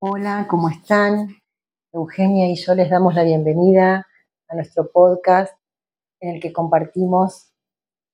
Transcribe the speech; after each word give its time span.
Hola, 0.00 0.46
¿cómo 0.48 0.68
están? 0.68 1.34
Eugenia 1.92 2.46
y 2.48 2.54
yo 2.54 2.76
les 2.76 2.88
damos 2.88 3.16
la 3.16 3.24
bienvenida 3.24 4.06
a 4.46 4.54
nuestro 4.54 4.92
podcast 4.92 5.52
en 6.20 6.36
el 6.36 6.40
que 6.40 6.52
compartimos 6.52 7.50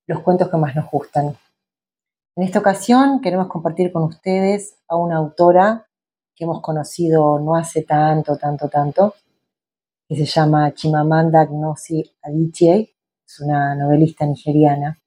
los 0.06 0.20
cuentos 0.20 0.48
que 0.48 0.56
más 0.56 0.74
nos 0.74 0.90
gustan. 0.90 1.36
En 2.36 2.42
esta 2.42 2.60
ocasión 2.60 3.20
queremos 3.20 3.48
compartir 3.48 3.92
con 3.92 4.04
ustedes 4.04 4.78
a 4.88 4.96
una 4.96 5.18
autora 5.18 5.86
que 6.34 6.44
hemos 6.44 6.62
conocido 6.62 7.38
no 7.38 7.54
hace 7.54 7.82
tanto, 7.82 8.38
tanto, 8.38 8.70
tanto, 8.70 9.16
que 10.08 10.16
se 10.16 10.24
llama 10.24 10.72
Chimamanda 10.72 11.44
Ngozi 11.44 12.02
Adichie, 12.22 12.96
es 13.26 13.40
una 13.40 13.74
novelista 13.74 14.24
nigeriana. 14.24 14.98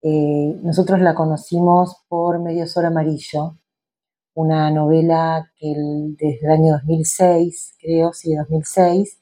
Eh, 0.00 0.58
nosotros 0.62 1.00
la 1.00 1.14
conocimos 1.14 2.02
por 2.08 2.38
Medio 2.38 2.66
Sol 2.66 2.86
Amarillo, 2.86 3.58
una 4.34 4.70
novela 4.70 5.50
que 5.56 5.74
desde 6.18 6.46
el 6.46 6.50
año 6.50 6.72
2006, 6.72 7.76
creo, 7.80 8.12
sí, 8.12 8.34
2006, 8.34 9.20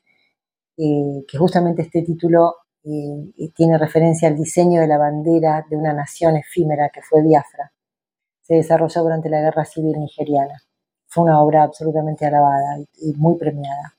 eh, 0.79 1.25
que 1.29 1.39
justamente 1.39 1.83
este 1.83 2.03
título 2.03 2.57
eh, 2.84 3.51
tiene 3.55 3.79
referencia 3.79 4.29
al 4.29 4.37
diseño 4.37 4.80
de 4.80 4.89
la 4.89 4.98
bandera 4.98 5.65
de 5.69 5.77
una 5.77 5.93
nación 5.93 6.37
efímera 6.37 6.89
que 6.89 7.03
fue 7.03 7.23
Biafra. 7.23 7.73
Se 8.41 8.55
desarrolló 8.55 9.03
durante 9.03 9.29
la 9.29 9.41
Guerra 9.41 9.65
Civil 9.65 9.98
Nigeriana. 9.98 10.62
Fue 11.06 11.25
una 11.25 11.41
obra 11.41 11.62
absolutamente 11.62 12.27
alabada 12.27 12.79
y 12.95 13.12
muy 13.15 13.37
premiada. 13.39 13.95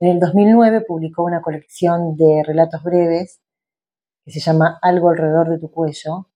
En 0.00 0.10
el 0.10 0.20
2009 0.20 0.82
publicó 0.82 1.24
una 1.24 1.42
colección 1.42 2.16
de 2.16 2.42
relatos 2.44 2.82
breves 2.82 3.40
que 4.24 4.30
se 4.30 4.40
llama 4.40 4.78
Algo 4.82 5.10
alrededor 5.10 5.50
de 5.50 5.58
tu 5.58 5.70
cuello, 5.70 6.28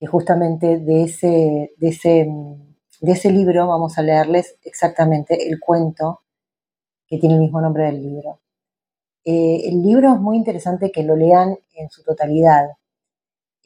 que 0.00 0.06
justamente 0.06 0.78
de 0.78 1.04
ese, 1.04 1.74
de 1.76 1.88
ese, 1.88 2.26
de 3.02 3.12
ese 3.12 3.30
libro 3.30 3.68
vamos 3.68 3.98
a 3.98 4.02
leerles 4.02 4.56
exactamente 4.62 5.46
el 5.46 5.60
cuento 5.60 6.22
que 7.06 7.18
tiene 7.18 7.34
el 7.34 7.42
mismo 7.42 7.60
nombre 7.60 7.84
del 7.84 8.02
libro. 8.02 8.40
Eh, 9.26 9.68
el 9.68 9.82
libro 9.82 10.14
es 10.14 10.20
muy 10.20 10.38
interesante 10.38 10.90
que 10.90 11.02
lo 11.02 11.16
lean 11.16 11.54
en 11.74 11.90
su 11.90 12.02
totalidad, 12.02 12.70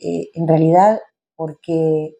eh, 0.00 0.30
en 0.34 0.48
realidad 0.48 1.00
porque 1.36 2.16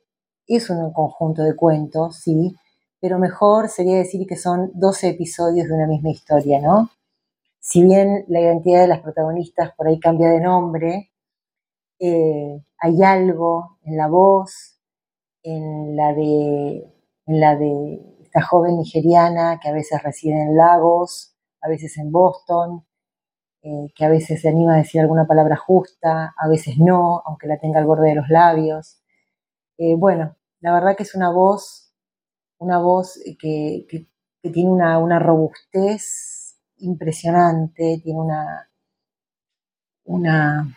es 0.47 0.71
un 0.71 0.93
conjunto 0.93 1.43
de 1.43 1.57
cuentos, 1.57 2.19
sí, 2.19 2.55
pero 3.01 3.19
mejor 3.19 3.69
sería 3.69 3.97
decir 3.97 4.29
que 4.29 4.37
son 4.37 4.71
12 4.75 5.09
episodios 5.09 5.67
de 5.67 5.75
una 5.75 5.89
misma 5.89 6.11
historia, 6.11 6.61
¿no? 6.61 6.91
Si 7.59 7.83
bien 7.83 8.25
la 8.29 8.41
identidad 8.41 8.83
de 8.83 8.89
las 8.89 9.01
protagonistas 9.01 9.73
por 9.75 9.89
ahí 9.89 9.99
cambia 9.99 10.29
de 10.29 10.41
nombre, 10.41 11.11
eh, 11.99 12.63
hay 12.79 13.03
algo 13.03 13.79
en 13.83 13.97
la 13.97 14.09
voz, 14.09 14.79
en 15.43 15.97
la 15.97 16.13
de, 16.13 16.85
en 17.27 17.41
la 17.41 17.57
de 17.57 18.01
esta 18.23 18.43
joven 18.43 18.79
nigeriana 18.79 19.61
que 19.63 19.69
a 19.69 19.73
veces 19.73 20.03
reside 20.03 20.41
en 20.43 20.57
Lagos, 20.57 21.37
a 21.61 21.69
veces 21.69 21.97
en 21.99 22.11
Boston, 22.11 22.85
eh, 23.63 23.93
que 23.95 24.05
a 24.05 24.09
veces 24.09 24.43
se 24.43 24.49
anima 24.49 24.75
a 24.75 24.79
decir 24.79 25.01
alguna 25.01 25.27
palabra 25.27 25.57
justa, 25.57 26.35
a 26.37 26.49
veces 26.49 26.79
no, 26.79 27.23
aunque 27.25 27.47
la 27.47 27.59
tenga 27.59 27.79
al 27.79 27.87
borde 27.87 28.09
de 28.11 28.17
los 28.17 28.29
labios. 28.29 29.01
Eh, 29.79 29.95
bueno, 29.97 30.37
la 30.61 30.73
verdad 30.73 30.97
que 30.97 31.05
es 31.05 31.15
una 31.15 31.31
voz, 31.31 31.95
una 32.59 32.79
voz 32.79 33.19
que, 33.39 33.87
tiene 34.43 34.71
una, 34.71 34.99
una, 34.99 35.19
robustez 35.19 36.59
impresionante, 36.77 38.01
tiene 38.03 38.21
una, 38.21 38.71
una 40.05 40.77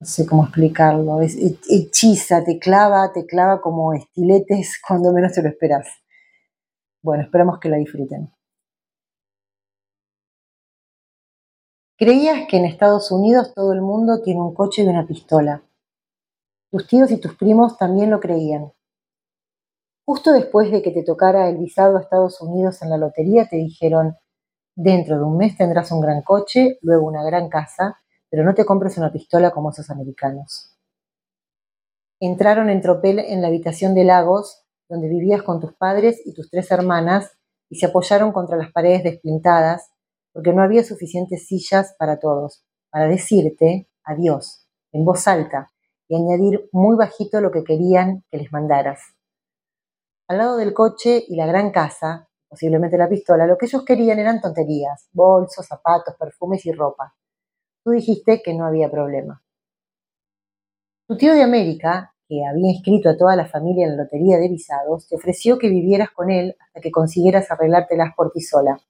no 0.00 0.06
sé 0.06 0.26
cómo 0.26 0.44
explicarlo, 0.44 1.20
es, 1.20 1.36
hechiza, 1.68 2.44
te 2.44 2.58
clava, 2.58 3.12
te 3.12 3.26
clava 3.26 3.60
como 3.60 3.92
estiletes 3.94 4.80
cuando 4.86 5.12
menos 5.12 5.32
te 5.32 5.42
lo 5.42 5.48
esperas. 5.48 5.88
Bueno, 7.02 7.22
esperamos 7.22 7.58
que 7.58 7.68
la 7.68 7.76
disfruten. 7.76 8.32
Creías 11.96 12.48
que 12.48 12.56
en 12.56 12.64
Estados 12.64 13.12
Unidos 13.12 13.52
todo 13.54 13.72
el 13.72 13.80
mundo 13.80 14.20
tiene 14.22 14.40
un 14.40 14.52
coche 14.52 14.82
y 14.82 14.86
una 14.86 15.06
pistola. 15.06 15.62
Tus 16.70 16.88
tíos 16.88 17.10
y 17.12 17.18
tus 17.18 17.36
primos 17.36 17.78
también 17.78 18.10
lo 18.10 18.18
creían. 18.20 18.72
Justo 20.04 20.32
después 20.32 20.70
de 20.70 20.82
que 20.82 20.90
te 20.90 21.02
tocara 21.02 21.48
el 21.48 21.56
visado 21.56 21.96
a 21.96 22.00
Estados 22.00 22.40
Unidos 22.40 22.82
en 22.82 22.90
la 22.90 22.98
lotería, 22.98 23.48
te 23.48 23.56
dijeron, 23.56 24.16
dentro 24.74 25.16
de 25.16 25.24
un 25.24 25.36
mes 25.36 25.56
tendrás 25.56 25.92
un 25.92 26.00
gran 26.00 26.22
coche, 26.22 26.78
luego 26.82 27.06
una 27.06 27.24
gran 27.24 27.48
casa, 27.48 28.03
pero 28.34 28.44
no 28.44 28.52
te 28.52 28.64
compres 28.64 28.98
una 28.98 29.12
pistola 29.12 29.52
como 29.52 29.70
esos 29.70 29.90
americanos. 29.90 30.76
Entraron 32.18 32.68
en 32.68 32.80
tropel 32.80 33.20
en 33.20 33.40
la 33.40 33.46
habitación 33.46 33.94
de 33.94 34.02
Lagos, 34.02 34.64
donde 34.88 35.08
vivías 35.08 35.44
con 35.44 35.60
tus 35.60 35.72
padres 35.74 36.20
y 36.24 36.34
tus 36.34 36.50
tres 36.50 36.68
hermanas, 36.72 37.30
y 37.70 37.76
se 37.76 37.86
apoyaron 37.86 38.32
contra 38.32 38.56
las 38.56 38.72
paredes 38.72 39.04
despintadas, 39.04 39.88
porque 40.32 40.52
no 40.52 40.64
había 40.64 40.82
suficientes 40.82 41.46
sillas 41.46 41.94
para 41.96 42.18
todos, 42.18 42.64
para 42.90 43.06
decirte 43.06 43.88
adiós, 44.02 44.66
en 44.90 45.04
voz 45.04 45.28
alta, 45.28 45.70
y 46.08 46.16
añadir 46.16 46.68
muy 46.72 46.96
bajito 46.96 47.40
lo 47.40 47.52
que 47.52 47.62
querían 47.62 48.24
que 48.32 48.38
les 48.38 48.50
mandaras. 48.50 48.98
Al 50.26 50.38
lado 50.38 50.56
del 50.56 50.74
coche 50.74 51.22
y 51.24 51.36
la 51.36 51.46
gran 51.46 51.70
casa, 51.70 52.28
posiblemente 52.48 52.98
la 52.98 53.08
pistola, 53.08 53.46
lo 53.46 53.56
que 53.56 53.66
ellos 53.66 53.84
querían 53.84 54.18
eran 54.18 54.40
tonterías, 54.40 55.08
bolsos, 55.12 55.68
zapatos, 55.68 56.16
perfumes 56.18 56.66
y 56.66 56.72
ropa. 56.72 57.14
Tú 57.84 57.90
dijiste 57.90 58.40
que 58.42 58.54
no 58.54 58.64
había 58.64 58.90
problema. 58.90 59.42
Tu 61.06 61.18
tío 61.18 61.34
de 61.34 61.42
América, 61.42 62.14
que 62.26 62.42
había 62.46 62.70
inscrito 62.70 63.10
a 63.10 63.16
toda 63.16 63.36
la 63.36 63.46
familia 63.46 63.84
en 63.84 63.94
la 63.94 64.04
lotería 64.04 64.38
de 64.38 64.48
visados, 64.48 65.06
te 65.06 65.16
ofreció 65.16 65.58
que 65.58 65.68
vivieras 65.68 66.10
con 66.10 66.30
él 66.30 66.56
hasta 66.58 66.80
que 66.80 66.90
consiguieras 66.90 67.50
arreglártelas 67.50 68.14
por 68.16 68.32
ti 68.32 68.40
sola. 68.40 68.80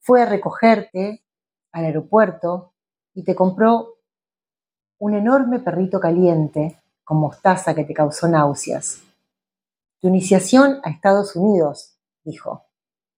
Fue 0.00 0.20
a 0.20 0.26
recogerte 0.26 1.22
al 1.70 1.84
aeropuerto 1.84 2.72
y 3.14 3.22
te 3.22 3.36
compró 3.36 3.98
un 4.98 5.14
enorme 5.14 5.60
perrito 5.60 6.00
caliente 6.00 6.76
con 7.04 7.18
mostaza 7.18 7.72
que 7.72 7.84
te 7.84 7.94
causó 7.94 8.26
náuseas. 8.26 9.00
Tu 10.00 10.08
iniciación 10.08 10.80
a 10.82 10.90
Estados 10.90 11.36
Unidos, 11.36 11.96
dijo, 12.24 12.64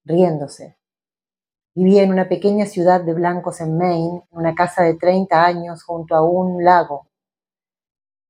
riéndose. 0.05 0.80
Vivía 1.83 2.03
en 2.03 2.13
una 2.13 2.29
pequeña 2.29 2.67
ciudad 2.67 3.01
de 3.01 3.15
blancos 3.15 3.63
en 3.63 3.79
Maine, 3.79 4.23
en 4.31 4.39
una 4.39 4.55
casa 4.55 4.83
de 4.83 4.97
30 4.97 5.43
años 5.43 5.83
junto 5.83 6.15
a 6.15 6.23
un 6.23 6.63
lago. 6.63 7.09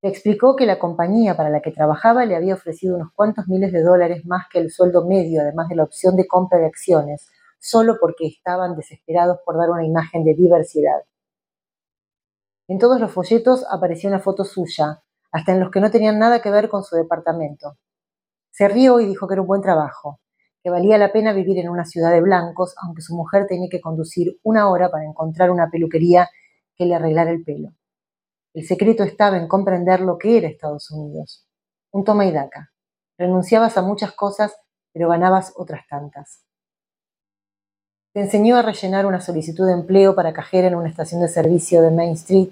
Le 0.03 0.09
explicó 0.09 0.55
que 0.55 0.67
la 0.67 0.79
compañía 0.79 1.37
para 1.37 1.51
la 1.51 1.61
que 1.61 1.73
trabajaba 1.73 2.25
le 2.27 2.37
había 2.37 2.55
ofrecido 2.55 2.95
unos 2.95 3.09
cuantos 3.13 3.49
miles 3.49 3.73
de 3.73 3.83
dólares 3.83 4.25
más 4.25 4.47
que 4.53 4.61
el 4.61 4.71
sueldo 4.71 5.05
medio, 5.05 5.41
además 5.41 5.69
de 5.69 5.75
la 5.75 5.83
opción 5.83 6.15
de 6.15 6.29
compra 6.29 6.61
de 6.61 6.67
acciones, 6.67 7.29
solo 7.59 7.97
porque 8.01 8.29
estaban 8.29 8.77
desesperados 8.77 9.39
por 9.45 9.59
dar 9.59 9.71
una 9.71 9.85
imagen 9.85 10.23
de 10.23 10.35
diversidad. 10.35 11.03
En 12.69 12.79
todos 12.79 13.01
los 13.01 13.11
folletos 13.11 13.67
aparecía 13.69 14.11
una 14.11 14.21
foto 14.21 14.45
suya, 14.45 15.03
hasta 15.33 15.51
en 15.51 15.59
los 15.59 15.73
que 15.73 15.81
no 15.81 15.91
tenían 15.91 16.21
nada 16.21 16.41
que 16.41 16.53
ver 16.53 16.69
con 16.69 16.85
su 16.85 16.95
departamento. 16.95 17.79
Se 18.53 18.69
rió 18.69 19.01
y 19.01 19.07
dijo 19.07 19.27
que 19.27 19.35
era 19.35 19.43
un 19.43 19.49
buen 19.49 19.61
trabajo, 19.61 20.21
que 20.63 20.71
valía 20.71 20.99
la 20.99 21.13
pena 21.13 21.33
vivir 21.33 21.59
en 21.59 21.69
una 21.69 21.85
ciudad 21.85 22.11
de 22.13 22.21
blancos, 22.21 22.75
aunque 22.83 23.03
su 23.03 23.15
mujer 23.15 23.47
tenía 23.47 23.69
que 23.71 23.81
conducir 23.81 24.39
una 24.43 24.69
hora 24.71 24.91
para 24.91 25.05
encontrar 25.05 25.51
una 25.51 25.71
peluquería 25.71 26.29
que 26.77 26.87
le 26.87 26.95
arreglara 26.95 27.31
el 27.31 27.43
pelo. 27.43 27.73
El 28.53 28.67
secreto 28.67 29.05
estaba 29.05 29.37
en 29.37 29.49
comprender 29.49 30.01
lo 30.01 30.19
que 30.19 30.37
era 30.37 30.49
Estados 30.49 30.91
Unidos. 30.91 31.47
Un 31.93 32.05
toma 32.05 32.27
y 32.27 32.33
daca. 32.33 32.73
Renunciabas 33.17 33.77
a 33.79 33.83
muchas 33.83 34.13
cosas, 34.13 34.57
pero 34.93 35.09
ganabas 35.09 35.53
otras 35.57 35.87
tantas. 35.89 36.45
Te 38.13 38.21
enseñó 38.21 38.57
a 38.57 38.63
rellenar 38.63 39.07
una 39.07 39.21
solicitud 39.21 39.67
de 39.67 39.73
empleo 39.73 40.17
para 40.17 40.33
cajera 40.33 40.67
en 40.67 40.75
una 40.75 40.89
estación 40.89 41.21
de 41.21 41.29
servicio 41.29 41.81
de 41.81 41.93
Main 41.93 42.13
Street 42.13 42.51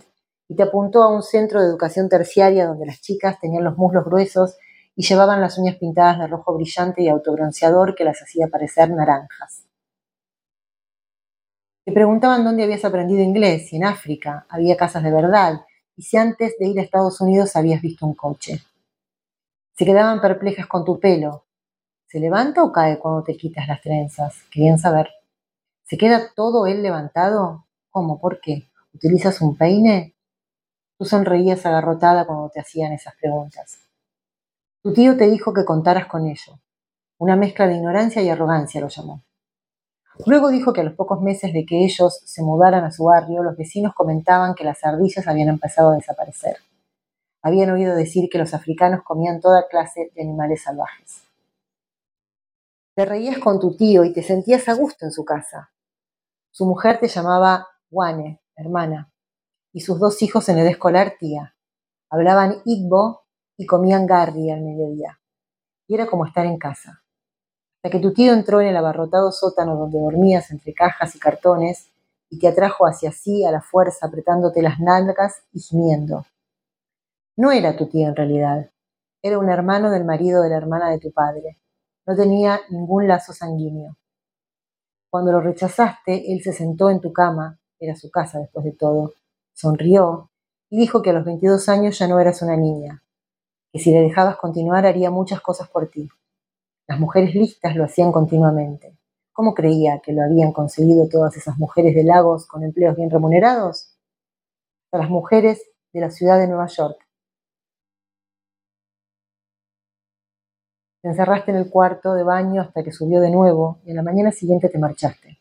y 0.49 0.55
te 0.55 0.63
apuntó 0.63 1.03
a 1.03 1.13
un 1.13 1.23
centro 1.23 1.61
de 1.61 1.67
educación 1.67 2.09
terciaria 2.09 2.67
donde 2.67 2.87
las 2.87 3.01
chicas 3.01 3.41
tenían 3.41 3.65
los 3.65 3.77
muslos 3.77 4.05
gruesos 4.05 4.57
y 4.99 5.05
llevaban 5.05 5.41
las 5.41 5.57
uñas 5.59 5.77
pintadas 5.77 6.19
de 6.19 6.27
rojo 6.27 6.53
brillante 6.55 7.05
y 7.05 7.09
autobronceador 7.09 7.95
que 7.95 8.03
las 8.03 8.21
hacía 8.21 8.49
parecer 8.49 8.91
naranjas. 8.91 9.65
Te 11.85 11.93
preguntaban 11.93 12.43
dónde 12.43 12.65
habías 12.65 12.85
aprendido 12.85 13.23
inglés, 13.23 13.69
si 13.69 13.77
en 13.77 13.85
África 13.85 14.45
había 14.49 14.77
casas 14.77 15.05
de 15.05 15.13
verdad 15.13 15.61
y 15.95 16.03
si 16.03 16.17
antes 16.17 16.59
de 16.59 16.67
ir 16.67 16.81
a 16.81 16.83
Estados 16.83 17.21
Unidos 17.21 17.55
habías 17.55 17.81
visto 17.81 18.07
un 18.07 18.15
coche. 18.15 18.61
Se 19.77 19.85
quedaban 19.85 20.21
perplejas 20.21 20.67
con 20.67 20.85
tu 20.85 20.99
pelo. 20.99 21.47
¿Se 22.09 22.19
levanta 22.19 22.65
o 22.65 22.73
cae 22.73 22.99
cuando 22.99 23.23
te 23.23 23.37
quitas 23.37 23.69
las 23.69 23.81
trenzas? 23.81 24.35
Querían 24.51 24.81
saber. 24.81 25.11
¿Se 25.85 25.97
queda 25.97 26.33
todo 26.35 26.67
él 26.67 26.83
levantado? 26.83 27.67
¿Cómo? 27.91 28.21
¿Por 28.21 28.41
qué? 28.41 28.69
¿Utilizas 28.93 29.41
un 29.43 29.57
peine? 29.57 30.17
Tú 30.99 31.05
sonreías 31.05 31.65
agarrotada 31.67 32.27
cuando 32.27 32.51
te 32.51 32.59
hacían 32.59 32.93
esas 32.93 33.15
preguntas. 33.15 33.88
Tu 34.89 34.95
tío 34.95 35.19
te 35.19 35.29
dijo 35.29 35.53
que 35.53 35.67
contaras 35.67 36.07
con 36.07 36.27
ello. 36.27 36.59
Una 37.19 37.37
mezcla 37.37 37.67
de 37.67 37.75
ignorancia 37.75 38.23
y 38.23 38.31
arrogancia 38.31 38.81
lo 38.81 38.89
llamó. 38.89 39.23
Luego 40.25 40.49
dijo 40.49 40.73
que 40.73 40.81
a 40.81 40.85
los 40.85 40.95
pocos 40.95 41.21
meses 41.21 41.53
de 41.53 41.67
que 41.67 41.85
ellos 41.85 42.23
se 42.25 42.43
mudaran 42.43 42.85
a 42.85 42.91
su 42.91 43.05
barrio, 43.05 43.43
los 43.43 43.55
vecinos 43.55 43.93
comentaban 43.95 44.55
que 44.55 44.65
las 44.65 44.83
ardillas 44.83 45.29
habían 45.29 45.51
empezado 45.51 45.91
a 45.91 45.97
desaparecer. 45.97 46.57
Habían 47.43 47.69
oído 47.69 47.95
decir 47.95 48.31
que 48.31 48.39
los 48.39 48.55
africanos 48.55 49.03
comían 49.05 49.43
toda 49.43 49.69
clase 49.69 50.11
de 50.15 50.23
animales 50.23 50.63
salvajes. 50.63 51.23
Te 52.95 53.05
reías 53.05 53.37
con 53.41 53.61
tu 53.61 53.77
tío 53.77 54.05
y 54.05 54.15
te 54.15 54.23
sentías 54.23 54.71
a 54.71 54.73
gusto 54.73 55.05
en 55.05 55.13
su 55.13 55.23
casa. 55.23 55.71
Su 56.51 56.65
mujer 56.65 56.99
te 56.99 57.09
llamaba 57.09 57.69
Wane, 57.91 58.41
hermana, 58.57 59.13
y 59.71 59.81
sus 59.81 60.01
dos 60.01 60.23
hijos 60.23 60.49
en 60.49 60.57
el 60.57 60.67
escolar 60.67 61.17
tía. 61.21 61.55
Hablaban 62.09 62.63
Igbo 62.65 63.28
y 63.59 63.67
comían 63.67 64.07
garri 64.07 64.51
al 64.51 64.63
mediodía. 64.63 65.21
Y 65.87 65.95
era 65.95 66.07
como 66.07 66.25
estar 66.25 66.47
en 66.47 66.57
casa. 66.57 67.03
Hasta 67.77 67.91
que 67.91 68.03
tu 68.03 68.15
tío 68.15 68.33
entró 68.33 68.61
en 68.61 68.69
el 68.69 68.77
abarrotado 68.77 69.31
sótano 69.33 69.77
donde 69.77 70.01
dormías 70.01 70.51
entre 70.51 70.73
cajas 70.73 71.15
y 71.15 71.19
cartones 71.19 71.91
y 72.31 72.39
te 72.39 72.49
atrajo 72.49 72.87
hacia 72.87 73.13
sí 73.13 73.45
a 73.45 73.51
la 73.51 73.61
fuerza 73.61 74.07
apretándote 74.07 74.63
las 74.63 74.81
nalgas 74.81 75.43
y 75.53 75.61
gimiendo. 75.61 76.25
No 77.37 77.53
era 77.53 77.77
tu 77.77 77.87
tío 77.87 78.09
en 78.09 78.17
realidad, 78.17 78.71
era 79.23 79.39
un 79.39 79.49
hermano 79.49 79.91
del 79.91 80.05
marido 80.05 80.43
de 80.43 80.51
la 80.51 80.57
hermana 80.57 80.91
de 80.91 81.01
tu 81.01 81.13
padre. 81.13 81.59
No 82.07 82.15
tenía 82.15 82.61
ningún 82.71 83.09
lazo 83.09 83.33
sanguíneo. 83.33 83.97
Cuando 85.11 85.33
lo 85.33 85.41
rechazaste, 85.41 86.33
él 86.33 86.41
se 86.43 86.53
sentó 86.53 86.91
en 86.91 87.01
tu 87.01 87.13
cama, 87.13 87.59
era 87.81 87.97
su 87.97 88.11
casa 88.11 88.39
después 88.39 88.65
de 88.65 88.73
todo, 88.73 89.15
sonrió 89.53 90.31
y 90.71 90.79
dijo 90.79 91.03
que 91.03 91.11
a 91.11 91.13
los 91.15 91.25
22 91.25 91.69
años 91.69 91.99
ya 91.99 92.07
no 92.07 92.21
eras 92.21 92.43
una 92.43 92.57
niña, 92.57 93.03
que 93.73 93.79
si 93.79 93.93
le 93.93 94.01
dejabas 94.01 94.37
continuar 94.37 94.87
haría 94.87 95.11
muchas 95.11 95.41
cosas 95.41 95.69
por 95.69 95.89
ti. 95.91 96.09
Las 96.87 96.99
mujeres 96.99 97.35
listas 97.35 97.77
lo 97.77 97.85
hacían 97.85 98.13
continuamente. 98.13 98.97
¿Cómo 99.33 99.55
creía 99.55 100.01
que 100.01 100.13
lo 100.13 100.23
habían 100.23 100.53
conseguido 100.53 101.09
todas 101.09 101.37
esas 101.37 101.59
mujeres 101.59 101.95
de 101.95 102.05
Lagos 102.05 102.47
con 102.47 102.65
empleos 102.65 102.97
bien 102.97 103.11
remunerados? 103.11 103.97
A 104.93 104.99
las 104.99 105.11
mujeres 105.11 105.63
de 105.93 106.01
la 106.01 106.11
ciudad 106.11 106.39
de 106.39 106.49
Nueva 106.49 106.67
York, 106.67 107.09
Te 111.01 111.09
encerraste 111.09 111.53
en 111.53 111.59
el 111.59 111.71
cuarto 111.71 112.15
de 112.15 112.25
baño 112.25 112.61
hasta 112.61 112.83
que 112.83 112.91
subió 112.91 113.21
de 113.21 113.31
nuevo 113.31 113.79
y 113.85 113.91
en 113.91 113.97
la 113.97 114.03
mañana 114.03 114.33
siguiente 114.33 114.69
te 114.69 114.79
marchaste. 114.79 115.39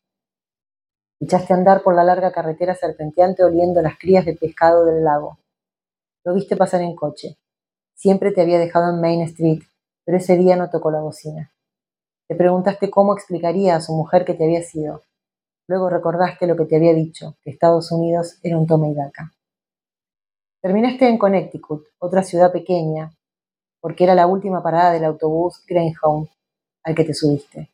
Echaste 1.20 1.52
a 1.52 1.58
andar 1.58 1.82
por 1.82 1.96
la 1.96 2.04
larga 2.04 2.32
carretera 2.32 2.76
serpenteante 2.76 3.44
oliendo 3.44 3.82
las 3.82 3.98
crías 3.98 4.24
de 4.24 4.36
pescado 4.36 4.86
del 4.86 5.04
lago. 5.04 5.40
Lo 6.24 6.36
viste 6.36 6.56
pasar 6.56 6.82
en 6.82 6.96
coche. 6.96 7.38
Siempre 7.98 8.32
te 8.32 8.42
había 8.42 8.60
dejado 8.60 8.94
en 8.94 9.02
Main 9.02 9.22
Street, 9.22 9.64
pero 10.06 10.20
ese 10.20 10.38
día 10.38 10.56
no 10.56 10.70
tocó 10.70 10.92
la 10.92 11.02
bocina. 11.02 11.52
Te 12.28 12.36
preguntaste 12.36 12.92
cómo 12.92 13.14
explicaría 13.14 13.76
a 13.76 13.82
su 13.82 13.92
mujer 13.94 14.24
que 14.24 14.36
te 14.36 14.44
había 14.44 14.62
sido. 14.62 15.02
Luego 15.68 15.90
recordaste 15.90 16.46
lo 16.46 16.56
que 16.56 16.66
te 16.66 16.76
había 16.76 16.94
dicho, 16.94 17.36
que 17.44 17.50
Estados 17.50 17.92
Unidos 17.92 18.38
era 18.44 18.56
un 18.56 18.68
toma 18.68 18.88
y 18.88 18.94
daca. 18.94 19.34
Terminaste 20.62 21.10
en 21.10 21.18
Connecticut, 21.18 21.88
otra 21.98 22.22
ciudad 22.22 22.52
pequeña, 22.52 23.12
porque 23.82 24.04
era 24.04 24.14
la 24.14 24.28
última 24.28 24.62
parada 24.62 24.92
del 24.92 25.06
autobús 25.06 25.64
Greyhound 25.68 26.28
al 26.84 26.94
que 26.94 27.04
te 27.04 27.16
subiste. 27.16 27.72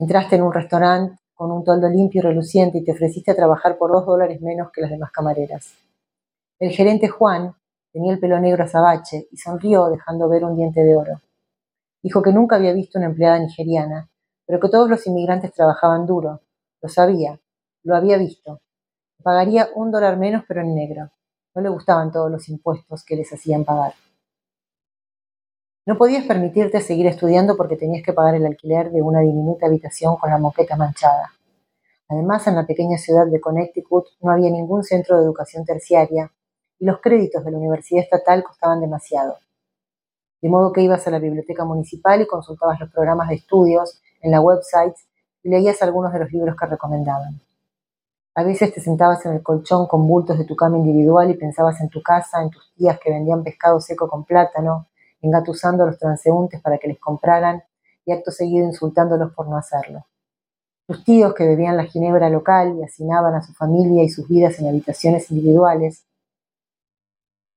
Entraste 0.00 0.36
en 0.36 0.42
un 0.42 0.52
restaurante 0.52 1.20
con 1.34 1.52
un 1.52 1.62
toldo 1.62 1.88
limpio 1.88 2.18
y 2.18 2.22
reluciente 2.22 2.78
y 2.78 2.84
te 2.84 2.92
ofreciste 2.92 3.30
a 3.30 3.36
trabajar 3.36 3.78
por 3.78 3.92
dos 3.92 4.04
dólares 4.04 4.40
menos 4.40 4.72
que 4.72 4.80
las 4.80 4.90
demás 4.90 5.12
camareras. 5.12 5.74
El 6.58 6.72
gerente 6.72 7.06
Juan 7.08 7.54
tenía 7.92 8.12
el 8.12 8.20
pelo 8.20 8.38
negro 8.40 8.64
azabache 8.64 9.28
y 9.30 9.36
sonrió 9.36 9.88
dejando 9.88 10.28
ver 10.28 10.44
un 10.44 10.56
diente 10.56 10.82
de 10.82 10.96
oro. 10.96 11.20
Dijo 12.02 12.22
que 12.22 12.32
nunca 12.32 12.56
había 12.56 12.72
visto 12.72 12.98
una 12.98 13.08
empleada 13.08 13.38
nigeriana, 13.38 14.08
pero 14.46 14.60
que 14.60 14.68
todos 14.68 14.88
los 14.88 15.06
inmigrantes 15.06 15.52
trabajaban 15.52 16.06
duro. 16.06 16.40
Lo 16.80 16.88
sabía, 16.88 17.38
lo 17.82 17.94
había 17.94 18.16
visto. 18.16 18.60
Pagaría 19.22 19.68
un 19.74 19.90
dólar 19.90 20.16
menos, 20.16 20.44
pero 20.48 20.62
en 20.62 20.74
negro. 20.74 21.10
No 21.54 21.62
le 21.62 21.68
gustaban 21.68 22.10
todos 22.10 22.30
los 22.30 22.48
impuestos 22.48 23.04
que 23.04 23.16
les 23.16 23.32
hacían 23.32 23.64
pagar. 23.64 23.92
No 25.86 25.98
podías 25.98 26.24
permitirte 26.24 26.80
seguir 26.80 27.06
estudiando 27.06 27.56
porque 27.56 27.76
tenías 27.76 28.04
que 28.04 28.12
pagar 28.12 28.34
el 28.34 28.46
alquiler 28.46 28.90
de 28.90 29.02
una 29.02 29.20
diminuta 29.20 29.66
habitación 29.66 30.16
con 30.16 30.30
la 30.30 30.38
moqueta 30.38 30.76
manchada. 30.76 31.32
Además, 32.08 32.46
en 32.46 32.56
la 32.56 32.66
pequeña 32.66 32.98
ciudad 32.98 33.26
de 33.26 33.40
Connecticut 33.40 34.06
no 34.20 34.32
había 34.32 34.50
ningún 34.50 34.84
centro 34.84 35.16
de 35.16 35.24
educación 35.24 35.64
terciaria 35.64 36.32
y 36.80 36.86
los 36.86 37.00
créditos 37.00 37.44
de 37.44 37.52
la 37.52 37.58
universidad 37.58 38.02
estatal 38.02 38.42
costaban 38.42 38.80
demasiado. 38.80 39.36
De 40.42 40.48
modo 40.48 40.72
que 40.72 40.80
ibas 40.80 41.06
a 41.06 41.10
la 41.10 41.18
biblioteca 41.18 41.64
municipal 41.64 42.20
y 42.20 42.26
consultabas 42.26 42.80
los 42.80 42.90
programas 42.90 43.28
de 43.28 43.36
estudios 43.36 44.00
en 44.22 44.32
la 44.32 44.40
website 44.40 44.96
y 45.42 45.50
leías 45.50 45.80
algunos 45.82 46.12
de 46.12 46.18
los 46.18 46.32
libros 46.32 46.56
que 46.56 46.66
recomendaban. 46.66 47.40
A 48.34 48.42
veces 48.42 48.72
te 48.72 48.80
sentabas 48.80 49.24
en 49.26 49.34
el 49.34 49.42
colchón 49.42 49.86
con 49.86 50.06
bultos 50.06 50.38
de 50.38 50.44
tu 50.44 50.56
cama 50.56 50.78
individual 50.78 51.30
y 51.30 51.34
pensabas 51.34 51.80
en 51.80 51.90
tu 51.90 52.02
casa, 52.02 52.42
en 52.42 52.50
tus 52.50 52.72
tías 52.74 52.98
que 52.98 53.10
vendían 53.10 53.44
pescado 53.44 53.80
seco 53.80 54.08
con 54.08 54.24
plátano, 54.24 54.86
engatusando 55.20 55.84
a 55.84 55.86
los 55.86 55.98
transeúntes 55.98 56.60
para 56.60 56.78
que 56.78 56.88
les 56.88 56.98
compraran 56.98 57.62
y 58.06 58.12
acto 58.12 58.30
seguido 58.30 58.64
insultándolos 58.66 59.32
por 59.34 59.48
no 59.48 59.56
hacerlo. 59.56 60.06
Sus 60.86 61.04
tíos 61.04 61.34
que 61.34 61.46
bebían 61.46 61.76
la 61.76 61.84
ginebra 61.84 62.30
local 62.30 62.76
y 62.78 62.82
hacinaban 62.82 63.34
a 63.34 63.42
su 63.42 63.52
familia 63.52 64.02
y 64.02 64.08
sus 64.08 64.26
vidas 64.26 64.58
en 64.58 64.68
habitaciones 64.68 65.30
individuales. 65.30 66.04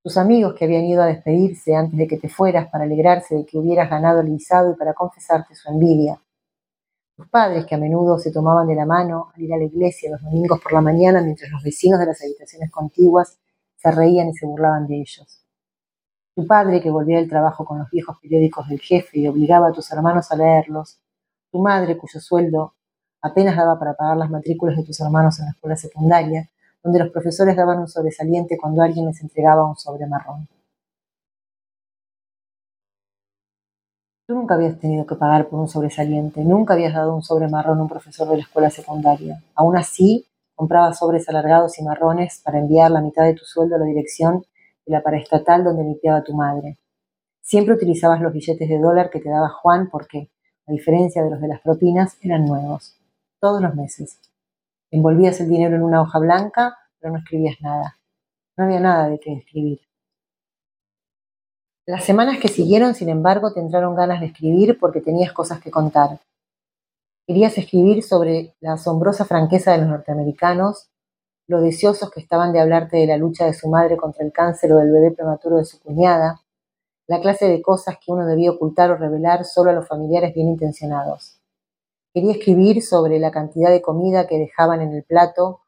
Tus 0.03 0.17
amigos 0.17 0.53
que 0.53 0.65
habían 0.65 0.83
ido 0.83 1.01
a 1.01 1.05
despedirse 1.05 1.73
antes 1.73 1.97
de 1.97 2.07
que 2.07 2.17
te 2.17 2.27
fueras 2.27 2.69
para 2.69 2.83
alegrarse 2.83 3.35
de 3.35 3.45
que 3.45 3.57
hubieras 3.57 3.89
ganado 3.89 4.19
el 4.19 4.29
visado 4.29 4.73
y 4.73 4.75
para 4.75 4.93
confesarte 4.93 5.55
su 5.55 5.69
envidia. 5.69 6.21
Tus 7.15 7.29
padres 7.29 7.65
que 7.65 7.75
a 7.75 7.77
menudo 7.77 8.19
se 8.19 8.29
tomaban 8.29 8.67
de 8.67 8.75
la 8.75 8.85
mano 8.85 9.31
al 9.33 9.41
ir 9.41 9.53
a 9.53 9.57
la 9.57 9.63
iglesia 9.63 10.11
los 10.11 10.21
domingos 10.21 10.59
por 10.61 10.73
la 10.73 10.81
mañana 10.81 11.21
mientras 11.21 11.49
los 11.51 11.63
vecinos 11.63 12.01
de 12.01 12.07
las 12.07 12.21
habitaciones 12.21 12.69
contiguas 12.69 13.39
se 13.77 13.91
reían 13.91 14.27
y 14.27 14.33
se 14.33 14.45
burlaban 14.45 14.87
de 14.87 14.99
ellos. 14.99 15.45
Tu 16.35 16.45
padre 16.45 16.81
que 16.81 16.89
volvía 16.89 17.19
del 17.19 17.29
trabajo 17.29 17.63
con 17.63 17.79
los 17.79 17.89
viejos 17.89 18.17
periódicos 18.21 18.67
del 18.67 18.81
jefe 18.81 19.19
y 19.19 19.27
obligaba 19.29 19.69
a 19.69 19.71
tus 19.71 19.89
hermanos 19.93 20.29
a 20.31 20.35
leerlos. 20.35 20.99
Tu 21.49 21.59
madre 21.59 21.97
cuyo 21.97 22.19
sueldo 22.19 22.73
apenas 23.21 23.55
daba 23.55 23.79
para 23.79 23.93
pagar 23.93 24.17
las 24.17 24.29
matrículas 24.29 24.75
de 24.75 24.83
tus 24.83 24.99
hermanos 24.99 25.39
en 25.39 25.45
la 25.45 25.51
escuela 25.51 25.77
secundaria, 25.77 26.49
donde 26.83 26.99
los 26.99 27.09
profesores 27.09 27.55
daban 27.55 27.79
un 27.79 27.87
sobresaliente 27.87 28.57
cuando 28.57 28.81
alguien 28.81 29.05
les 29.07 29.21
entregaba 29.21 29.67
un 29.67 29.77
sobre 29.77 30.05
marrón. 30.05 30.47
Tú 34.27 34.35
nunca 34.35 34.55
habías 34.55 34.79
tenido 34.79 35.05
que 35.05 35.15
pagar 35.15 35.49
por 35.49 35.59
un 35.59 35.67
sobresaliente, 35.67 36.43
nunca 36.43 36.73
habías 36.73 36.93
dado 36.93 37.15
un 37.15 37.23
sobre 37.23 37.47
marrón 37.47 37.79
a 37.79 37.81
un 37.83 37.89
profesor 37.89 38.27
de 38.29 38.37
la 38.37 38.43
escuela 38.43 38.69
secundaria. 38.69 39.41
Aún 39.55 39.75
así, 39.77 40.25
comprabas 40.55 40.99
sobres 40.99 41.27
alargados 41.27 41.77
y 41.79 41.83
marrones 41.83 42.41
para 42.43 42.59
enviar 42.59 42.91
la 42.91 43.01
mitad 43.01 43.25
de 43.25 43.33
tu 43.33 43.43
sueldo 43.43 43.75
a 43.75 43.79
la 43.79 43.85
dirección 43.85 44.45
de 44.85 44.93
la 44.93 45.01
paraestatal 45.01 45.63
donde 45.63 45.83
limpiaba 45.83 46.23
tu 46.23 46.33
madre. 46.33 46.77
Siempre 47.41 47.73
utilizabas 47.73 48.21
los 48.21 48.31
billetes 48.31 48.69
de 48.69 48.79
dólar 48.79 49.09
que 49.09 49.19
te 49.19 49.29
daba 49.29 49.49
Juan 49.49 49.89
porque, 49.89 50.29
a 50.67 50.71
diferencia 50.71 51.21
de 51.21 51.29
los 51.29 51.41
de 51.41 51.49
las 51.49 51.61
propinas, 51.61 52.17
eran 52.21 52.45
nuevos. 52.45 52.95
Todos 53.41 53.61
los 53.61 53.75
meses. 53.75 54.19
Envolvías 54.93 55.41
el 55.41 55.49
dinero 55.49 55.75
en 55.75 55.81
una 55.81 56.03
hoja 56.03 56.19
blanca, 56.19 56.77
pero 56.99 57.11
no 57.11 57.17
escribías 57.17 57.55
nada. 57.61 57.97
No 58.55 58.65
había 58.65 58.79
nada 58.79 59.09
de 59.09 59.19
qué 59.19 59.33
escribir. 59.33 59.79
Las 61.87 62.03
semanas 62.03 62.37
que 62.39 62.47
siguieron, 62.47 62.93
sin 62.93 63.09
embargo, 63.09 63.51
te 63.51 63.59
entraron 63.59 63.95
ganas 63.95 64.19
de 64.19 64.27
escribir 64.27 64.77
porque 64.79 65.01
tenías 65.01 65.33
cosas 65.33 65.59
que 65.59 65.71
contar. 65.71 66.19
Querías 67.25 67.57
escribir 67.57 68.03
sobre 68.03 68.53
la 68.59 68.73
asombrosa 68.73 69.25
franqueza 69.25 69.71
de 69.71 69.79
los 69.79 69.87
norteamericanos, 69.87 70.91
lo 71.47 71.59
deseosos 71.59 72.11
que 72.11 72.19
estaban 72.19 72.53
de 72.53 72.59
hablarte 72.59 72.97
de 72.97 73.07
la 73.07 73.17
lucha 73.17 73.47
de 73.47 73.55
su 73.55 73.69
madre 73.69 73.97
contra 73.97 74.23
el 74.23 74.31
cáncer 74.31 74.73
o 74.73 74.77
del 74.77 74.91
bebé 74.91 75.09
prematuro 75.09 75.57
de 75.57 75.65
su 75.65 75.79
cuñada, 75.79 76.39
la 77.07 77.19
clase 77.19 77.47
de 77.47 77.63
cosas 77.63 77.97
que 77.97 78.11
uno 78.11 78.27
debía 78.27 78.51
ocultar 78.51 78.91
o 78.91 78.95
revelar 78.95 79.43
solo 79.43 79.71
a 79.71 79.73
los 79.73 79.87
familiares 79.87 80.35
bien 80.35 80.49
intencionados. 80.49 81.42
Quería 82.13 82.33
escribir 82.33 82.83
sobre 82.83 83.17
la 83.17 83.31
cantidad 83.31 83.71
de 83.71 83.81
comida 83.81 84.27
que 84.27 84.37
dejaban 84.37 84.81
en 84.81 84.93
el 84.93 85.03
plato, 85.03 85.61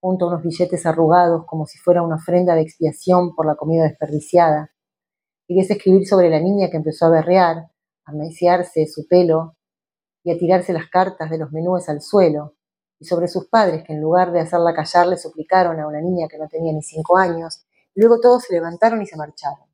junto 0.00 0.24
a 0.24 0.28
unos 0.28 0.44
billetes 0.44 0.86
arrugados 0.86 1.44
como 1.44 1.66
si 1.66 1.76
fuera 1.78 2.02
una 2.02 2.14
ofrenda 2.14 2.54
de 2.54 2.60
expiación 2.60 3.34
por 3.34 3.46
la 3.46 3.56
comida 3.56 3.82
desperdiciada. 3.82 4.70
Querías 5.48 5.68
escribir 5.68 6.06
sobre 6.06 6.30
la 6.30 6.38
niña 6.38 6.70
que 6.70 6.76
empezó 6.76 7.06
a 7.06 7.10
berrear, 7.10 7.72
a 8.04 8.12
meciarse 8.12 8.86
su 8.86 9.08
pelo 9.08 9.56
y 10.22 10.30
a 10.30 10.38
tirarse 10.38 10.72
las 10.72 10.88
cartas 10.88 11.30
de 11.30 11.38
los 11.38 11.50
menúes 11.50 11.88
al 11.88 12.00
suelo, 12.00 12.54
y 13.00 13.04
sobre 13.04 13.26
sus 13.26 13.48
padres 13.48 13.82
que 13.82 13.92
en 13.92 14.00
lugar 14.00 14.30
de 14.30 14.38
hacerla 14.38 14.74
callar 14.74 15.08
le 15.08 15.16
suplicaron 15.16 15.80
a 15.80 15.88
una 15.88 16.00
niña 16.00 16.28
que 16.28 16.38
no 16.38 16.46
tenía 16.46 16.72
ni 16.72 16.82
cinco 16.82 17.16
años, 17.16 17.66
y 17.92 18.00
luego 18.00 18.20
todos 18.20 18.44
se 18.44 18.54
levantaron 18.54 19.02
y 19.02 19.06
se 19.06 19.16
marcharon. 19.16 19.66